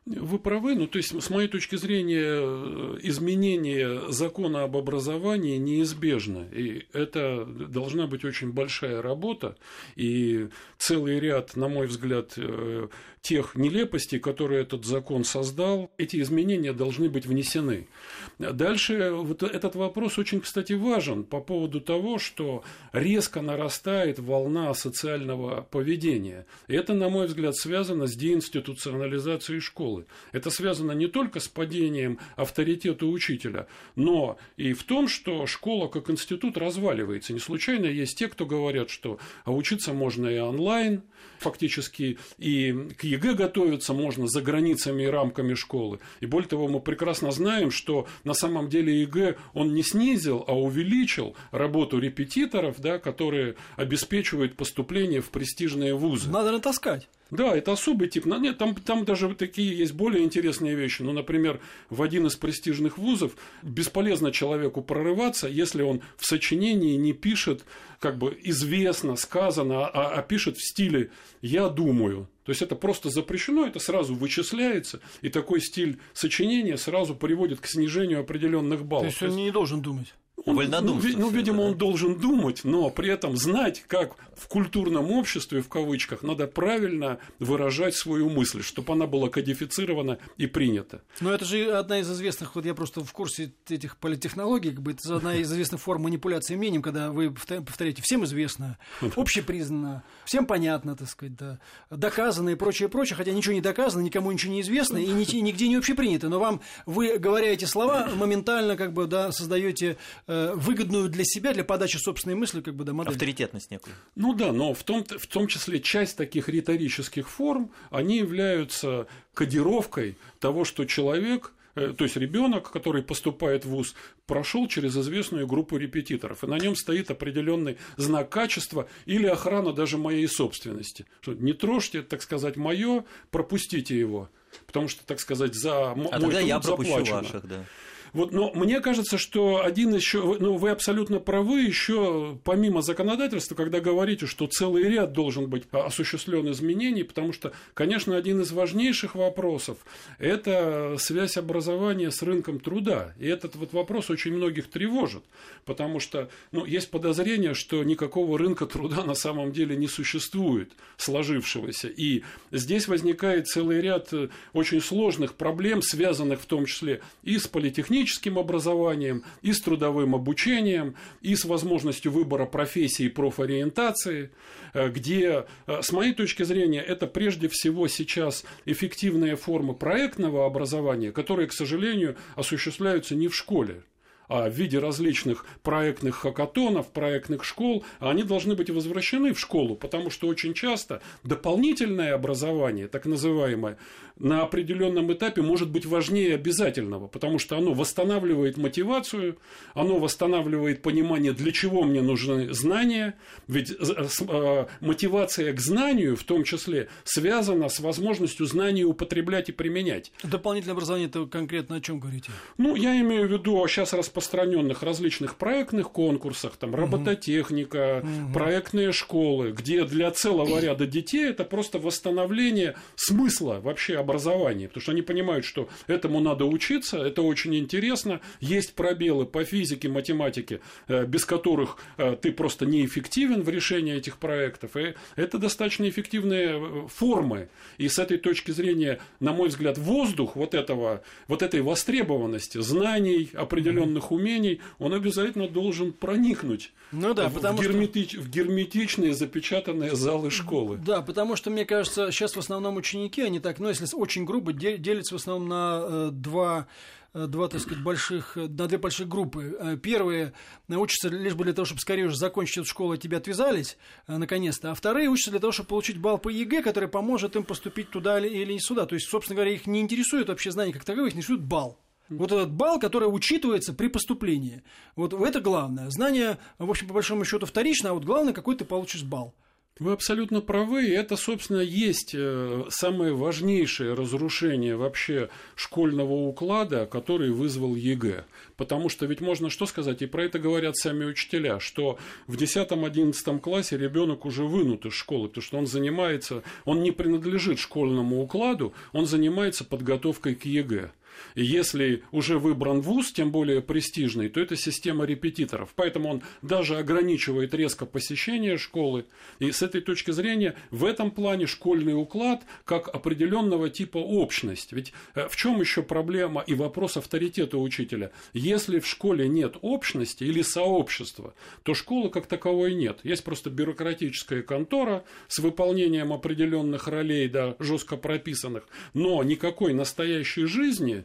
Вы 0.07 0.39
правы, 0.39 0.75
ну 0.75 0.87
то 0.87 0.97
есть 0.97 1.21
с 1.21 1.31
моей 1.31 1.49
точки 1.49 1.77
зрения 1.77 2.99
изменение 3.03 4.11
закона 4.11 4.63
об 4.63 4.77
образовании 4.77 5.59
неизбежно, 5.59 6.47
и 6.51 6.87
это 6.93 7.45
должна 7.45 8.07
быть 8.07 8.25
очень 8.25 8.53
большая 8.53 9.03
работа, 9.03 9.57
и 9.97 10.49
целый 10.79 11.21
ряд, 11.21 11.57
на 11.57 11.69
мой 11.69 11.87
взгляд, 11.87 12.33
э, 12.37 12.89
тех 13.21 13.55
нелепостей, 13.57 14.19
которые 14.19 14.63
этот 14.63 14.87
закон 14.87 15.25
создал, 15.25 15.91
эти 15.99 16.21
изменения 16.23 16.73
должны 16.73 17.11
быть 17.11 17.27
внесены. 17.27 17.89
Дальше 18.39 19.11
вот 19.11 19.43
этот 19.43 19.75
вопрос 19.75 20.19
очень, 20.19 20.41
кстати, 20.41 20.73
важен 20.73 21.25
по 21.25 21.41
поводу 21.41 21.81
того, 21.81 22.19
что 22.19 22.63
резко 22.93 23.43
нарастает 23.43 24.21
волна 24.21 24.73
социального 24.75 25.63
поведения. 25.63 26.47
Это, 26.69 26.95
на 26.95 27.09
мой 27.09 27.27
взгляд, 27.27 27.57
связано 27.57 28.07
с 28.07 28.15
деинституционализацией 28.15 29.61
школы. 29.61 30.07
Это 30.33 30.51
связано 30.51 30.93
не 30.93 31.09
только 31.09 31.41
с 31.41 31.49
падением 31.49 32.19
авторитета 32.37 33.07
учителя, 33.07 33.67
но 33.97 34.39
и 34.57 34.73
в 34.73 34.85
том, 34.85 35.09
что 35.09 35.47
школа 35.47 35.89
как 35.89 36.09
институт 36.09 36.57
разваливается. 36.57 37.33
Не 37.33 37.41
случайно 37.41 37.87
есть 37.87 38.19
те, 38.19 38.29
кто 38.29 38.47
говорят, 38.47 38.89
что 38.91 39.19
а 39.45 39.53
учиться 39.53 39.93
можно 39.93 40.29
и 40.29 40.39
онлайн, 40.39 41.03
фактически 41.39 42.19
и 42.39 42.73
к 42.97 43.05
ЕГЭ 43.05 43.35
готовиться 43.35 43.93
можно 43.93 44.27
за 44.27 44.43
границами 44.43 45.05
и 45.05 45.07
рамками 45.07 45.55
школы. 45.55 45.99
И 46.21 46.27
более 46.27 46.49
того, 46.49 46.69
мы 46.69 46.81
прекрасно 46.81 47.31
знаем, 47.31 47.71
что 47.71 48.07
на 48.29 48.35
самом 48.35 48.69
деле 48.69 49.01
ЕГЭ 49.03 49.37
он 49.55 49.75
не 49.75 49.83
снизил, 49.83 50.45
а 50.47 50.53
увеличил 50.53 51.35
работу 51.51 51.99
репетиторов, 51.99 52.79
да, 52.79 52.99
которые 52.99 53.57
обеспечивают 53.77 54.55
поступление 54.55 55.21
в 55.21 55.31
престижные 55.31 55.95
вузы. 55.95 56.31
Надо 56.31 56.53
натаскать. 56.53 57.09
Да, 57.31 57.55
это 57.57 57.73
особый 57.73 58.09
тип. 58.09 58.25
Нет, 58.25 58.57
там, 58.57 58.75
там 58.75 59.05
даже 59.05 59.35
такие 59.35 59.77
есть 59.77 59.93
более 59.93 60.25
интересные 60.25 60.75
вещи. 60.75 61.03
Ну, 61.03 61.13
например, 61.13 61.61
в 61.91 62.03
один 62.03 62.27
из 62.27 62.37
престижных 62.37 62.97
вузов 62.97 63.37
бесполезно 63.63 64.33
человеку 64.33 64.81
прорываться, 64.81 65.47
если 65.47 65.83
он 65.83 66.01
в 66.17 66.25
сочинении 66.25 66.97
не 66.97 67.13
пишет, 67.13 67.65
как 68.01 68.17
бы 68.17 68.39
известно, 68.45 69.17
сказано, 69.17 69.87
а, 69.87 70.15
а 70.15 70.23
пишет 70.23 70.57
в 70.57 70.67
стиле 70.67 71.11
«я 71.43 71.69
думаю». 71.69 72.29
То 72.45 72.51
есть 72.51 72.63
это 72.63 72.77
просто 72.77 73.11
запрещено, 73.11 73.67
это 73.67 73.79
сразу 73.79 74.15
вычисляется, 74.15 75.01
и 75.21 75.29
такой 75.29 75.61
стиль 75.61 75.99
сочинения 76.15 76.79
сразу 76.79 77.15
приводит 77.15 77.61
к 77.61 77.67
снижению 77.67 78.21
определенных 78.21 78.87
баллов. 78.87 79.15
То 79.19 79.25
есть 79.25 79.35
он 79.35 79.45
не 79.45 79.51
должен 79.51 79.83
думать. 79.83 80.15
Он, 80.49 80.71
ну, 80.71 81.01
ну, 81.17 81.31
видимо, 81.31 81.63
он 81.63 81.77
должен 81.77 82.19
думать, 82.19 82.65
но 82.65 82.91
при 82.91 83.11
этом 83.11 83.37
знать, 83.37 83.85
как 83.87 84.17
в 84.37 84.49
культурном 84.49 85.11
обществе, 85.11 85.61
в 85.61 85.69
кавычках, 85.69 86.23
надо 86.23 86.47
правильно 86.47 87.19
выражать 87.39 87.95
свою 87.95 88.31
мысль, 88.31 88.63
чтобы 88.63 88.93
она 88.93 89.07
была 89.07 89.29
кодифицирована 89.29 90.19
и 90.37 90.47
принята. 90.47 91.03
Но 91.21 91.33
это 91.33 91.45
же 91.45 91.73
одна 91.73 92.01
из 92.01 92.11
известных, 92.11 92.55
вот 92.55 92.65
я 92.65 92.75
просто 92.75 93.05
в 93.05 93.13
курсе 93.13 93.53
этих 93.69 93.97
политтехнологий, 93.97 94.71
как 94.73 94.83
бы 94.83 94.93
это 94.93 95.17
одна 95.17 95.35
из 95.35 95.53
известных 95.53 95.81
форм 95.81 96.03
манипуляции 96.03 96.57
мнением, 96.57 96.83
когда 96.83 97.11
вы 97.11 97.31
повторяете 97.31 98.03
всем 98.03 98.25
известно, 98.25 98.79
общепризнанно, 99.17 100.03
всем 100.25 100.47
понятно, 100.47 100.97
так 100.97 101.09
сказать, 101.09 101.37
да, 101.37 101.59
доказано 101.91 102.51
и 102.51 102.55
прочее, 102.55 102.89
прочее, 102.89 103.17
хотя 103.17 103.33
ничего 103.33 103.55
не 103.55 103.61
доказано, 103.61 104.03
никому 104.03 104.33
ничего 104.33 104.53
не 104.53 104.61
известно 104.63 104.99
и 104.99 105.09
нигде 105.09 105.69
не 105.69 105.77
общепринято, 105.77 106.29
но 106.29 106.39
вам, 106.39 106.61
вы, 106.87 107.19
говоря 107.19 107.53
эти 107.53 107.65
слова, 107.65 108.09
моментально 108.15 108.77
как 108.77 108.93
бы, 108.93 109.07
да, 109.07 109.33
создаете 109.33 109.99
Э, 110.27 110.38
выгодную 110.55 111.09
для 111.09 111.25
себя, 111.25 111.53
для 111.53 111.65
подачи 111.65 111.97
собственной 111.97 112.37
мысли, 112.37 112.61
как 112.61 112.75
бы, 112.75 112.85
да, 112.85 112.93
модель. 112.93 113.13
Авторитетность 113.13 113.71
некую. 113.71 113.95
Ну 114.15 114.35
да, 114.35 114.53
но 114.53 114.75
в 114.75 114.83
том, 114.83 115.05
в 115.05 115.27
том 115.27 115.47
числе 115.47 115.81
часть 115.81 116.17
таких 116.17 116.49
риторических 116.49 117.29
форм, 117.29 117.71
они 117.91 118.19
являются 118.19 119.07
кодировкой 119.35 120.17
того, 120.41 120.65
что 120.65 120.85
человек 120.85 121.53
э, 121.75 121.95
то 121.97 122.05
есть 122.05 122.17
ребенок, 122.17 122.71
который 122.71 123.03
поступает 123.03 123.65
в 123.65 123.71
ВУЗ, 123.71 123.95
прошел 124.27 124.67
через 124.67 124.97
известную 124.97 125.47
группу 125.47 125.77
репетиторов, 125.77 126.45
и 126.45 126.47
на 126.47 126.59
нем 126.59 126.75
стоит 126.75 127.11
определенный 127.11 127.79
знак 127.97 128.31
качества 128.31 128.89
или 129.07 129.27
охрана 129.27 129.73
даже 129.73 129.99
моей 129.99 130.29
собственности. 130.29 131.07
Что 131.21 131.35
не 131.35 131.53
трожьте, 131.53 132.03
так 132.03 132.23
сказать, 132.23 132.57
мое, 132.57 133.05
пропустите 133.31 133.99
его. 133.99 134.29
Потому 134.67 134.89
что, 134.89 135.05
так 135.05 135.21
сказать, 135.21 135.55
за 135.55 135.93
а 135.93 135.95
мой 135.95 136.11
тогда 136.11 136.41
я 136.41 136.59
пропущу 136.59 136.91
заплачено. 136.91 137.17
ваших, 137.17 137.47
да. 137.47 137.65
Вот, 138.13 138.33
но 138.33 138.51
мне 138.55 138.81
кажется, 138.81 139.19
что 139.19 139.65
один 139.65 139.95
еще, 139.95 140.37
ну, 140.39 140.57
вы 140.57 140.71
абсолютно 140.71 141.19
правы, 141.19 141.63
еще 141.63 142.39
помимо 142.45 142.83
законодательства, 142.83 143.55
когда 143.55 143.81
говорите, 143.81 144.27
что 144.27 144.47
целый 144.47 144.85
ряд 144.85 145.13
должен 145.13 145.49
быть 145.49 145.65
осуществлен 145.73 146.51
изменений, 146.51 147.03
потому 147.03 147.33
что, 147.33 147.53
конечно, 147.75 148.17
один 148.17 148.41
из 148.41 148.53
важнейших 148.53 149.15
вопросов– 149.15 149.79
это 150.19 150.97
связь 150.99 151.37
образования 151.37 152.11
с 152.11 152.23
рынком 152.23 152.61
труда. 152.61 153.15
И 153.19 153.27
этот 153.27 153.57
вот 153.57 153.73
вопрос 153.73 154.11
очень 154.11 154.33
многих 154.33 154.71
тревожит, 154.71 155.25
потому 155.65 156.01
что, 156.01 156.31
ну, 156.53 156.65
есть 156.65 156.91
подозрение, 156.91 157.55
что 157.55 157.83
никакого 157.85 158.39
рынка 158.39 158.67
труда 158.67 159.05
на 159.05 159.15
самом 159.15 159.53
деле 159.53 159.77
не 159.77 159.89
существует, 159.89 160.73
сложившегося. 160.97 161.89
И 161.89 162.23
здесь 162.53 162.89
возникает 162.89 163.49
целый 163.49 163.81
ряд 163.81 164.13
очень 164.53 164.81
сложных 164.81 165.35
проблем, 165.35 165.83
связанных 165.83 166.41
в 166.41 166.47
том 166.47 166.67
числе 166.67 167.01
и 167.23 167.39
с 167.39 167.47
политехническим 167.47 167.98
образованием, 168.39 169.25
и 169.43 169.53
с 169.53 169.61
трудовым 169.61 170.15
обучением, 170.15 170.95
и 171.21 171.35
с 171.35 171.45
возможностью 171.45 172.13
выбора 172.13 172.47
профессии 172.47 173.07
и 173.07 173.09
профориентации, 173.09 174.31
э, 174.75 174.89
где, 174.89 175.47
э, 175.67 175.83
с 175.83 175.93
моей 175.93 176.15
точки 176.15 176.43
зрения, 176.43 176.81
это 176.81 177.07
прежде 177.07 177.49
всего 177.49 177.89
сейчас 177.89 178.45
эффективная 178.67 179.37
форма 179.37 179.75
проектного 179.75 180.47
образования, 180.47 181.13
которые, 181.13 181.49
к 181.49 181.53
сожалению, 181.53 182.17
осуществляются 182.37 183.15
не 183.15 183.29
в 183.29 183.35
школе 183.35 183.83
а 184.29 184.49
в 184.49 184.53
виде 184.53 184.79
различных 184.79 185.47
проектных 185.63 186.17
хакатонов, 186.17 186.93
проектных 186.93 187.45
школ, 187.45 187.85
они 187.99 188.23
должны 188.23 188.55
быть 188.55 188.71
возвращены 188.71 189.33
в 189.33 189.41
школу, 189.41 189.75
потому 189.75 190.11
что 190.11 190.29
очень 190.29 190.55
часто 190.55 191.01
дополнительное 191.25 192.15
образование, 192.15 192.89
так 192.89 193.07
называемое, 193.07 193.79
на 194.19 194.43
определенном 194.43 195.13
этапе 195.13 195.43
может 195.43 195.71
быть 195.71 195.87
важнее 195.87 196.35
обязательного, 196.35 197.07
потому 197.07 197.39
что 197.39 197.57
оно 197.57 197.73
восстанавливает 197.73 198.57
мотивацию, 198.57 199.39
оно 199.75 199.99
восстанавливает 199.99 200.83
понимание, 200.83 201.33
для 201.33 201.53
чего 201.53 201.83
мне 201.83 202.03
нужны 202.03 202.53
знания, 202.53 203.17
ведь 203.47 203.71
э, 203.71 204.67
мотивация 204.81 205.53
к 205.53 205.61
знанию 205.61 206.17
в 206.17 206.25
том 206.25 206.45
числе 206.45 206.89
связана 207.05 207.69
с 207.69 207.81
возможностью 207.81 208.47
знания 208.47 208.85
употреблять 208.85 209.49
и 209.49 209.53
применять. 209.53 210.13
Дополнительное 210.23 210.75
образование 210.75 211.09
это 211.09 211.27
конкретно 211.27 211.77
о 211.77 211.81
чем 211.81 212.01
говорите? 212.01 212.31
Ну, 212.57 212.75
я 212.75 212.99
имею 213.01 213.29
в 213.29 213.33
виду 213.33 213.67
сейчас 213.69 213.93
распространенных 213.93 214.83
различных 214.83 215.37
проектных 215.37 215.91
конкурсах, 215.91 216.57
там 216.57 216.75
робототехника, 216.75 218.03
угу. 218.03 218.33
проектные 218.33 218.93
школы, 218.93 219.53
где 219.53 219.85
для 219.85 220.11
целого 220.11 220.61
ряда 220.61 220.87
детей 220.87 221.29
это 221.29 221.45
просто 221.45 221.79
восстановление 221.79 222.77
смысла 222.97 223.61
вообще 223.61 223.97
образования, 224.09 224.69
потому 224.69 224.83
что 224.83 224.93
они 224.93 225.03
понимают, 225.03 225.45
что 225.45 225.69
этому 225.87 226.21
надо 226.21 226.47
учиться, 226.47 226.99
это 226.99 227.23
очень 227.23 227.55
интересно, 227.57 228.21
есть 228.41 228.75
пробелы 228.75 229.27
по 229.27 229.45
физике, 229.45 229.89
математике, 229.89 230.61
э, 230.89 231.05
без 231.05 231.25
которых 231.25 231.77
э, 231.99 232.17
ты 232.21 232.33
просто 232.33 232.65
неэффективен 232.65 233.43
в 233.43 233.49
решении 233.49 233.95
этих 233.95 234.17
проектов, 234.17 234.77
и 234.77 234.95
это 235.17 235.39
достаточно 235.39 235.89
эффективные 235.89 236.59
э, 236.59 236.89
формы, 236.89 237.49
и 237.77 237.89
с 237.89 237.99
этой 237.99 238.17
точки 238.17 238.51
зрения, 238.51 238.99
на 239.21 239.33
мой 239.33 239.49
взгляд, 239.49 239.77
воздух 239.77 240.37
вот 240.37 240.55
этого, 240.55 241.03
вот 241.27 241.43
этой 241.43 241.61
востребованности 241.61 242.59
знаний, 242.61 243.31
определенных 243.35 244.11
умений, 244.11 244.61
он 244.79 244.95
обязательно 244.95 245.49
должен 245.49 245.93
проникнуть 245.93 246.73
ну 246.93 247.13
да, 247.13 247.29
в, 247.29 247.35
потому 247.35 247.61
герметич, 247.61 248.13
что... 248.13 248.21
в 248.23 248.31
герметичные 248.31 249.13
запечатанные 249.13 249.95
залы 249.95 250.31
школы. 250.31 250.79
Да, 250.79 251.03
потому 251.03 251.37
что, 251.37 251.51
мне 251.51 251.65
кажется, 251.65 252.11
сейчас 252.11 252.35
в 252.35 252.39
основном 252.39 252.77
ученики, 252.77 253.21
они 253.21 253.41
так, 253.41 253.59
ну, 253.59 253.69
если 253.69 253.85
очень 253.99 254.25
грубо, 254.25 254.53
делятся 254.53 255.15
в 255.15 255.19
основном 255.19 255.49
на 255.49 255.81
э, 255.83 256.11
два 256.13 256.67
э, 257.15 257.27
два, 257.27 257.49
так 257.49 257.61
сказать, 257.61 257.83
больших, 257.83 258.37
на 258.37 258.67
две 258.67 258.79
больших 258.79 259.09
группы. 259.09 259.57
Э, 259.59 259.77
первые 259.77 260.33
учатся 260.69 261.09
лишь 261.09 261.35
бы 261.35 261.45
для 261.45 261.53
того, 261.53 261.67
чтобы 261.67 261.81
скорее 261.81 262.05
уже 262.05 262.17
закончить 262.17 262.59
эту 262.59 262.67
школу, 262.67 262.95
и 262.95 262.99
тебя 262.99 263.19
отвязались, 263.19 263.77
наконец-то. 264.07 264.71
А 264.71 264.75
вторые 264.75 265.09
учатся 265.09 265.31
для 265.31 265.41
того, 265.41 265.53
чтобы 265.53 265.69
получить 265.69 265.99
балл 265.99 266.19
по 266.19 266.29
ЕГЭ, 266.29 266.63
который 266.63 266.89
поможет 266.89 267.37
им 267.37 267.45
поступить 267.45 267.91
туда 267.91 268.19
или 268.19 268.53
не 268.53 268.61
сюда. 268.61 268.87
То 268.87 268.95
есть, 268.95 269.09
собственно 269.09 269.37
говоря, 269.37 269.53
их 269.53 269.67
не 269.67 269.81
интересует 269.81 270.29
вообще 270.29 270.51
знания 270.51 270.73
как 270.73 270.85
таковых, 270.85 271.09
их 271.09 271.15
интересует 271.15 271.43
балл. 271.43 271.79
Вот 272.09 272.33
этот 272.33 272.51
балл, 272.51 272.79
который 272.79 273.05
учитывается 273.05 273.75
при 273.75 273.89
поступлении. 273.89 274.63
Вот 274.97 275.13
это 275.13 275.41
главное. 275.41 275.91
Знание, 275.91 276.39
в 276.59 276.71
общем, 276.71 276.89
по 276.89 276.95
большому 276.95 277.25
счету 277.25 277.45
вторично, 277.45 277.91
а 277.91 277.93
вот 277.93 278.05
главное, 278.05 278.33
какой 278.33 278.57
ты 278.57 278.65
получишь 278.65 279.03
балл. 279.03 279.35
Вы 279.79 279.93
абсолютно 279.93 280.41
правы. 280.41 280.87
И 280.87 280.91
это, 280.91 281.17
собственно, 281.17 281.61
есть 281.61 282.13
э, 282.15 282.65
самое 282.69 283.15
важнейшее 283.15 283.95
разрушение 283.95 284.77
вообще 284.77 285.29
школьного 285.55 286.13
уклада, 286.13 286.87
который 286.87 287.31
вызвал 287.31 287.77
ЕГЭ. 287.77 288.25
Потому 288.57 288.89
что 288.89 289.07
ведь 289.07 289.21
можно 289.21 289.51
что 289.51 289.67
сказать, 289.67 290.03
и 290.03 290.07
про 290.07 290.25
это 290.25 290.41
говорят 290.41 290.77
сами 290.77 291.05
учителя, 291.05 291.61
что 291.61 291.99
в 292.27 292.37
10-11 292.37 293.39
классе 293.39 293.79
ребенок 293.79 294.27
уже 294.27 294.45
вынут 294.45 294.85
из 294.85 294.95
школы, 294.95 295.29
потому 295.29 295.43
что 295.43 295.59
он 295.59 295.67
занимается, 295.67 296.43
он 296.65 296.83
не 296.83 296.91
принадлежит 296.91 297.61
школьному 297.61 298.21
укладу, 298.21 298.73
он 298.93 299.07
занимается 299.07 299.65
подготовкой 299.65 300.35
к 300.35 300.45
ЕГЭ. 300.45 300.91
И 301.35 301.45
если 301.45 302.03
уже 302.13 302.39
выбран 302.39 302.81
вуз, 302.81 303.13
тем 303.13 303.31
более 303.31 303.63
престижный, 303.63 304.29
то 304.29 304.41
это 304.41 304.57
система 304.57 305.05
репетиторов. 305.05 305.73
Поэтому 305.75 306.09
он 306.11 306.23
даже 306.43 306.77
ограничивает 306.77 307.55
резко 307.55 307.87
посещение 307.87 308.59
школы. 308.59 309.05
И 309.39 309.51
с 309.53 309.63
этой 309.63 309.81
точки 309.81 310.11
зрения 310.11 310.55
в 310.71 310.85
этом 310.85 311.11
плане 311.11 311.47
школьный 311.47 311.95
уклад 311.95 312.43
как 312.65 312.89
определенного 312.89 313.71
типа 313.71 313.99
общность. 313.99 314.73
Ведь 314.73 314.93
э, 315.15 315.29
в 315.29 315.37
чем 315.37 315.61
еще 315.61 315.83
проблема 315.83 316.43
и 316.47 316.55
вопрос 316.55 316.97
авторитета 316.97 317.59
учителя? 317.59 318.11
Если 318.33 318.79
в 318.79 318.87
школе 318.87 319.29
нет 319.29 319.57
общности 319.63 320.25
или 320.25 320.43
сообщества, 320.43 321.35
то 321.63 321.75
школы 321.75 322.11
как 322.11 322.27
таковой 322.27 322.75
нет. 322.75 323.01
Есть 323.05 323.25
просто 323.25 323.51
бюрократическая 323.51 324.43
контора 324.43 325.05
с 325.29 325.39
выполнением 325.39 326.13
определенных 326.13 326.89
ролей, 326.89 327.29
да, 327.29 327.57
жестко 327.59 327.97
прописанных, 327.97 328.67
но 328.95 329.23
никакой 329.23 329.73
настоящей 329.75 330.47
жизни 330.47 331.05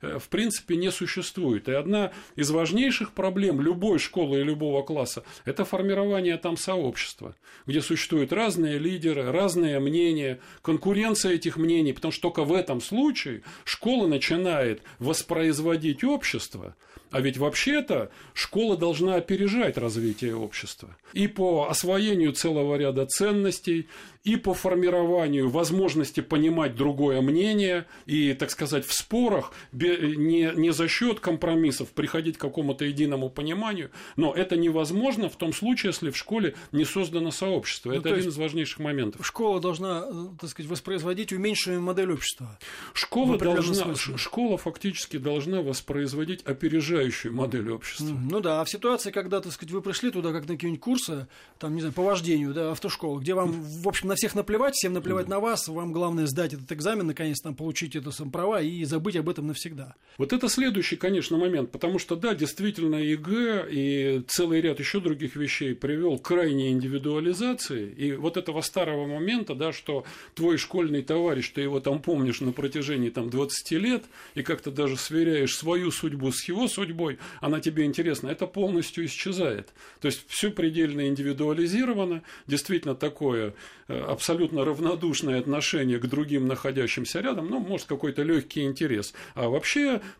в 0.00 0.28
принципе 0.28 0.76
не 0.76 0.90
существует. 0.90 1.68
И 1.68 1.72
одна 1.72 2.12
из 2.36 2.50
важнейших 2.50 3.12
проблем 3.12 3.60
любой 3.60 3.98
школы 3.98 4.40
и 4.40 4.44
любого 4.44 4.82
класса– 4.82 5.24
это 5.44 5.64
формирование 5.64 6.36
там 6.36 6.56
сообщества, 6.56 7.34
где 7.66 7.80
существуют 7.80 8.32
разные 8.32 8.78
лидеры, 8.78 9.30
разные 9.30 9.78
мнения, 9.80 10.40
конкуренция 10.62 11.32
этих 11.32 11.56
мнений, 11.56 11.92
потому 11.92 12.12
что 12.12 12.22
только 12.22 12.44
в 12.44 12.52
этом 12.52 12.80
случае 12.80 13.42
школа 13.64 14.06
начинает 14.06 14.82
воспроизводить 14.98 16.04
общество, 16.04 16.76
а 17.10 17.20
ведь 17.20 17.36
вообще-то 17.36 18.10
школа 18.32 18.76
должна 18.76 19.14
опережать 19.14 19.78
развитие 19.78 20.34
общества. 20.34 20.96
И 21.12 21.28
по 21.28 21.68
освоению 21.68 22.32
целого 22.32 22.76
ряда 22.76 23.06
ценностей, 23.06 23.88
и 24.24 24.36
по 24.36 24.54
формированию 24.54 25.48
возможности 25.50 26.20
понимать 26.20 26.74
другое 26.74 27.20
мнение 27.20 27.86
и, 28.06 28.32
так 28.32 28.50
сказать, 28.50 28.86
в 28.86 28.92
спорах 28.92 29.52
не, 29.96 30.52
не 30.54 30.72
за 30.72 30.88
счет 30.88 31.20
компромиссов 31.20 31.90
приходить 31.92 32.38
к 32.38 32.40
какому-то 32.40 32.84
единому 32.84 33.30
пониманию, 33.30 33.90
но 34.16 34.32
это 34.32 34.56
невозможно 34.56 35.28
в 35.28 35.36
том 35.36 35.52
случае, 35.52 35.90
если 35.90 36.10
в 36.10 36.16
школе 36.16 36.54
не 36.72 36.84
создано 36.84 37.30
сообщество. 37.30 37.90
Ну, 37.90 37.98
это 37.98 38.14
один 38.14 38.28
из 38.28 38.36
важнейших 38.36 38.78
моментов. 38.78 39.26
Школа 39.26 39.60
должна, 39.60 40.06
э, 40.08 40.26
так 40.40 40.50
сказать, 40.50 40.70
воспроизводить 40.70 41.32
уменьшенную 41.32 41.80
модель 41.80 42.12
общества. 42.12 42.58
Школа, 42.92 43.38
должна, 43.38 43.94
школа 43.94 44.58
фактически 44.58 45.18
должна 45.18 45.62
воспроизводить 45.62 46.42
опережающую 46.42 47.34
модель 47.34 47.70
общества. 47.70 48.16
Ну 48.30 48.40
да, 48.40 48.60
а 48.60 48.64
в 48.64 48.70
ситуации, 48.70 49.10
когда, 49.10 49.40
так 49.40 49.52
сказать, 49.52 49.72
вы 49.72 49.82
пришли 49.82 50.10
туда 50.10 50.32
как 50.32 50.48
на 50.48 50.54
какие-нибудь 50.54 50.82
курсы, 50.82 51.26
там, 51.58 51.74
не 51.74 51.80
знаю, 51.80 51.94
по 51.94 52.02
вождению, 52.02 52.54
да, 52.54 52.72
автошколы, 52.72 53.20
где 53.20 53.34
вам, 53.34 53.52
в 53.52 53.88
общем, 53.88 54.08
на 54.08 54.14
всех 54.14 54.34
наплевать, 54.34 54.74
всем 54.74 54.92
наплевать 54.92 55.28
на 55.28 55.40
вас, 55.40 55.68
вам 55.68 55.92
главное 55.92 56.26
сдать 56.26 56.54
этот 56.54 56.70
экзамен, 56.72 57.06
наконец 57.06 57.40
там 57.40 57.54
получить 57.54 57.96
это 57.96 58.10
сам 58.10 58.30
права 58.30 58.60
и 58.60 58.84
забыть 58.84 59.16
об 59.16 59.28
этом 59.28 59.46
навсегда. 59.46 59.73
Вот 60.16 60.32
это 60.32 60.48
следующий, 60.48 60.94
конечно, 60.94 61.36
момент, 61.36 61.72
потому 61.72 61.98
что, 61.98 62.14
да, 62.14 62.36
действительно, 62.36 62.94
ЕГЭ 62.94 63.66
и 63.68 64.22
целый 64.28 64.60
ряд 64.60 64.78
еще 64.78 65.00
других 65.00 65.34
вещей 65.34 65.74
привел 65.74 66.18
к 66.18 66.22
крайней 66.22 66.70
индивидуализации, 66.70 67.90
и 67.90 68.12
вот 68.12 68.36
этого 68.36 68.60
старого 68.60 69.06
момента, 69.06 69.56
да, 69.56 69.72
что 69.72 70.04
твой 70.34 70.56
школьный 70.56 71.02
товарищ, 71.02 71.50
ты 71.50 71.62
его 71.62 71.80
там 71.80 72.00
помнишь 72.00 72.40
на 72.40 72.52
протяжении 72.52 73.10
там 73.10 73.28
20 73.28 73.72
лет, 73.72 74.04
и 74.36 74.42
как-то 74.42 74.70
даже 74.70 74.96
сверяешь 74.96 75.56
свою 75.56 75.90
судьбу 75.90 76.30
с 76.30 76.44
его 76.44 76.68
судьбой, 76.68 76.84
судьбой, 76.84 77.18
она 77.40 77.60
тебе 77.60 77.84
интересна, 77.84 78.28
это 78.28 78.46
полностью 78.46 79.04
исчезает. 79.04 79.72
То 80.00 80.06
есть 80.06 80.24
все 80.28 80.50
предельно 80.50 81.08
индивидуализировано, 81.08 82.22
действительно 82.46 82.94
такое 82.94 83.54
э, 83.88 83.98
абсолютно 83.98 84.64
равнодушное 84.64 85.40
отношение 85.40 85.98
к 85.98 86.06
другим 86.06 86.46
находящимся 86.46 87.20
рядом, 87.20 87.48
ну, 87.48 87.58
может, 87.58 87.86
какой-то 87.86 88.22
легкий 88.22 88.62
интерес. 88.62 89.14
А 89.34 89.48
вообще 89.48 89.63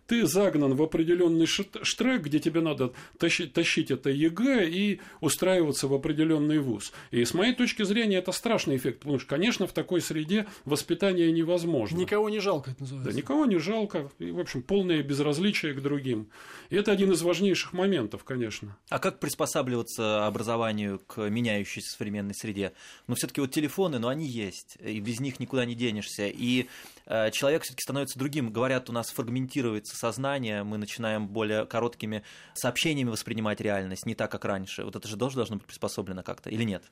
ты 0.07 0.27
загнан 0.27 0.75
в 0.75 0.83
определенный 0.83 1.47
штрек, 1.47 2.23
где 2.23 2.39
тебе 2.39 2.61
надо 2.61 2.93
тащить, 3.19 3.53
тащить 3.53 3.91
это 3.91 4.11
ЕГЭ 4.11 4.69
и 4.69 5.01
устраиваться 5.21 5.89
в 5.89 5.95
определенный 5.95 6.59
вуз. 6.59 6.93
И 7.11 7.25
с 7.25 7.35
моей 7.35 7.55
точки 7.55 7.83
зрения 7.83 8.19
это 8.19 8.33
страшный 8.33 8.77
эффект, 8.77 9.01
потому 9.01 9.19
что, 9.19 9.29
конечно, 9.29 9.67
в 9.67 9.73
такой 9.73 10.01
среде 10.01 10.47
воспитание 10.65 11.33
невозможно. 11.33 11.97
Никого 11.97 12.29
не 12.29 12.41
жалко, 12.41 12.71
это 12.73 12.83
называется. 12.83 13.11
Да, 13.11 13.17
никого 13.17 13.47
не 13.47 13.59
жалко. 13.59 14.11
И, 14.19 14.31
в 14.31 14.41
общем, 14.41 14.63
полное 14.63 15.03
безразличие 15.03 15.75
к 15.75 15.81
другим. 15.81 16.29
И 16.71 16.77
это 16.77 16.93
один 16.93 17.13
из 17.13 17.23
важнейших 17.23 17.73
моментов, 17.73 18.25
конечно. 18.25 18.77
А 18.89 18.99
как 18.99 19.21
приспосабливаться 19.21 20.27
образованию 20.27 21.01
к 21.07 21.29
меняющейся 21.29 21.91
современной 21.91 22.35
среде? 22.35 22.73
Ну, 23.07 23.15
все-таки 23.15 23.41
вот 23.41 23.51
телефоны, 23.51 23.99
но 23.99 24.09
они 24.09 24.27
есть, 24.27 24.77
и 24.85 25.01
без 25.01 25.21
них 25.21 25.41
никуда 25.41 25.65
не 25.65 25.75
денешься. 25.75 26.27
И 26.27 26.67
человек 27.33 27.63
все-таки 27.63 27.83
становится 27.83 28.19
другим. 28.19 28.53
Говорят, 28.53 28.89
у 28.91 28.93
нас 28.93 29.11
фрагментируется 29.11 29.97
сознание, 29.97 30.63
мы 30.65 30.79
начинаем 30.79 31.29
более 31.29 31.67
короткими 31.67 32.23
сообщениями 32.55 33.11
воспринимать 33.11 33.61
реальность, 33.61 34.07
не 34.07 34.15
так, 34.15 34.31
как 34.31 34.45
раньше. 34.45 34.85
Вот 34.85 34.97
это 34.97 35.07
же 35.09 35.17
тоже 35.17 35.37
должно 35.37 35.57
быть 35.57 35.67
приспособлено 35.67 36.23
как-то, 36.23 36.51
или 36.51 36.65
нет? 36.65 36.83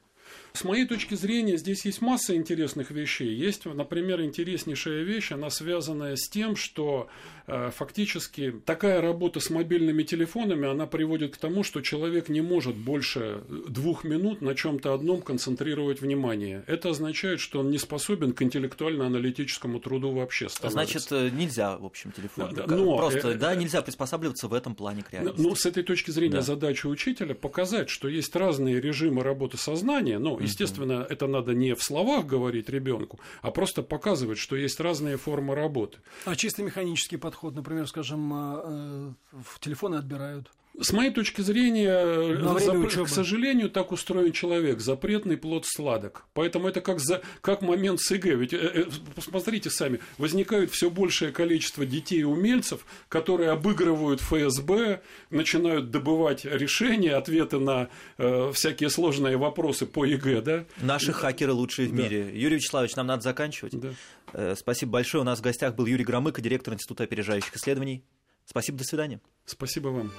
С 0.53 0.65
моей 0.65 0.87
точки 0.87 1.15
зрения, 1.15 1.57
здесь 1.57 1.85
есть 1.85 2.01
масса 2.01 2.37
интересных 2.37 2.91
вещей. 2.91 3.35
Есть, 3.35 3.65
например, 3.65 4.21
интереснейшая 4.21 5.03
вещь, 5.03 5.33
она 5.33 5.51
связанная 5.51 6.17
с 6.17 6.29
тем, 6.29 6.57
что 6.57 7.09
э, 7.42 7.42
фактически 7.47 8.55
такая 8.65 9.01
работа 9.01 9.41
с 9.41 9.51
мобильными 9.51 10.03
телефонами, 10.03 10.69
она 10.69 10.87
приводит 10.87 11.35
к 11.35 11.39
тому, 11.39 11.65
что 11.65 11.81
человек 11.81 12.29
не 12.29 12.41
может 12.41 12.77
больше 12.77 13.43
двух 13.69 14.05
минут 14.05 14.41
на 14.43 14.55
чем-то 14.55 14.95
одном 14.95 15.23
концентрировать 15.23 16.01
внимание. 16.01 16.65
Это 16.67 16.91
означает, 16.91 17.41
что 17.41 17.61
он 17.61 17.71
не 17.71 17.79
способен 17.79 18.33
к 18.33 18.43
интеллектуально-аналитическому 18.43 19.81
труду 19.81 20.13
вообще 20.13 20.49
становится. 20.49 20.99
Значит, 20.99 21.13
э, 21.13 21.31
нельзя, 21.37 21.77
в 21.77 21.85
общем, 21.85 22.13
телефон. 22.13 22.55
Да, 22.55 22.67
но, 22.67 22.97
Просто, 22.97 23.31
э, 23.31 23.35
да, 23.35 23.55
нельзя 23.55 23.83
приспосабливаться 23.83 24.49
в 24.49 24.55
этом 24.55 24.75
плане 24.75 25.03
к 25.03 25.13
реальности. 25.13 25.41
Ну, 25.41 25.55
с 25.55 25.67
этой 25.67 25.83
точки 25.83 26.11
зрения 26.11 26.37
да. 26.37 26.43
задача 26.43 26.87
учителя 26.87 27.35
показать, 27.35 27.89
что 27.89 28.09
есть 28.09 28.35
разные 28.37 28.81
режимы 28.81 29.23
работы 29.23 29.57
сознания, 29.57 30.19
ну, 30.19 30.39
естественно, 30.39 31.07
это 31.09 31.27
надо 31.27 31.55
не 31.55 31.75
в 31.75 31.83
словах 31.83 32.27
говорить 32.27 32.69
ребенку, 32.69 33.19
а 33.41 33.51
просто 33.51 33.83
показывать, 33.83 34.39
что 34.39 34.57
есть 34.57 34.81
разные 34.81 35.17
формы 35.17 35.55
работы. 35.55 35.99
А 36.25 36.37
чисто 36.37 36.63
механический 36.63 37.17
подход, 37.17 37.32
например, 37.55 37.87
скажем, 37.87 38.33
э, 38.33 39.13
в 39.33 39.61
телефоны 39.61 39.97
отбирают. 39.97 40.51
С 40.81 40.93
моей 40.93 41.11
точки 41.11 41.43
зрения, 41.43 42.39
зап... 42.59 43.07
к 43.07 43.09
сожалению, 43.09 43.69
так 43.69 43.93
устроен 43.93 44.33
человек. 44.33 44.81
Запретный 44.81 45.37
плод 45.37 45.67
сладок. 45.67 46.25
Поэтому 46.33 46.67
это 46.67 46.81
как, 46.81 46.99
за... 46.99 47.21
как 47.43 47.61
момент 47.61 48.01
с 48.01 48.11
ЕГЭ. 48.11 48.37
Ведь, 48.37 48.55
э, 48.55 48.57
э, 48.57 48.85
посмотрите 49.15 49.69
сами, 49.69 50.01
возникает 50.17 50.71
все 50.71 50.89
большее 50.89 51.31
количество 51.31 51.85
детей-умельцев, 51.85 52.87
которые 53.11 53.51
обыгрывают 53.51 54.23
ФСБ, 54.23 55.03
начинают 55.29 55.91
добывать 55.91 56.47
решения, 56.47 57.17
ответы 57.17 57.59
на 57.59 57.91
э, 58.17 58.51
всякие 58.55 58.89
сложные 58.89 59.37
вопросы 59.37 59.85
по 59.85 60.07
ЕГЭ. 60.07 60.41
Да? 60.41 60.65
Наши 60.81 61.13
хакеры 61.13 61.53
лучшие 61.53 61.89
в 61.89 61.93
мире. 61.93 62.25
Да. 62.25 62.31
Юрий 62.31 62.57
Вячеславович, 62.57 62.97
нам 62.97 63.09
надо 63.09 63.23
заканчивать. 63.23 63.79
Да. 63.79 63.91
Э, 64.33 64.55
спасибо 64.57 64.93
большое. 64.93 65.21
У 65.21 65.27
нас 65.27 65.41
в 65.41 65.43
гостях 65.43 65.75
был 65.75 65.85
Юрий 65.85 66.05
Громыко, 66.05 66.41
директор 66.41 66.73
Института 66.73 67.05
опережающих 67.05 67.55
исследований. 67.57 68.05
Спасибо, 68.47 68.79
до 68.79 68.85
свидания. 68.85 69.21
Спасибо 69.45 69.89
вам. 69.89 70.13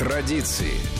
Традиции. 0.00 0.99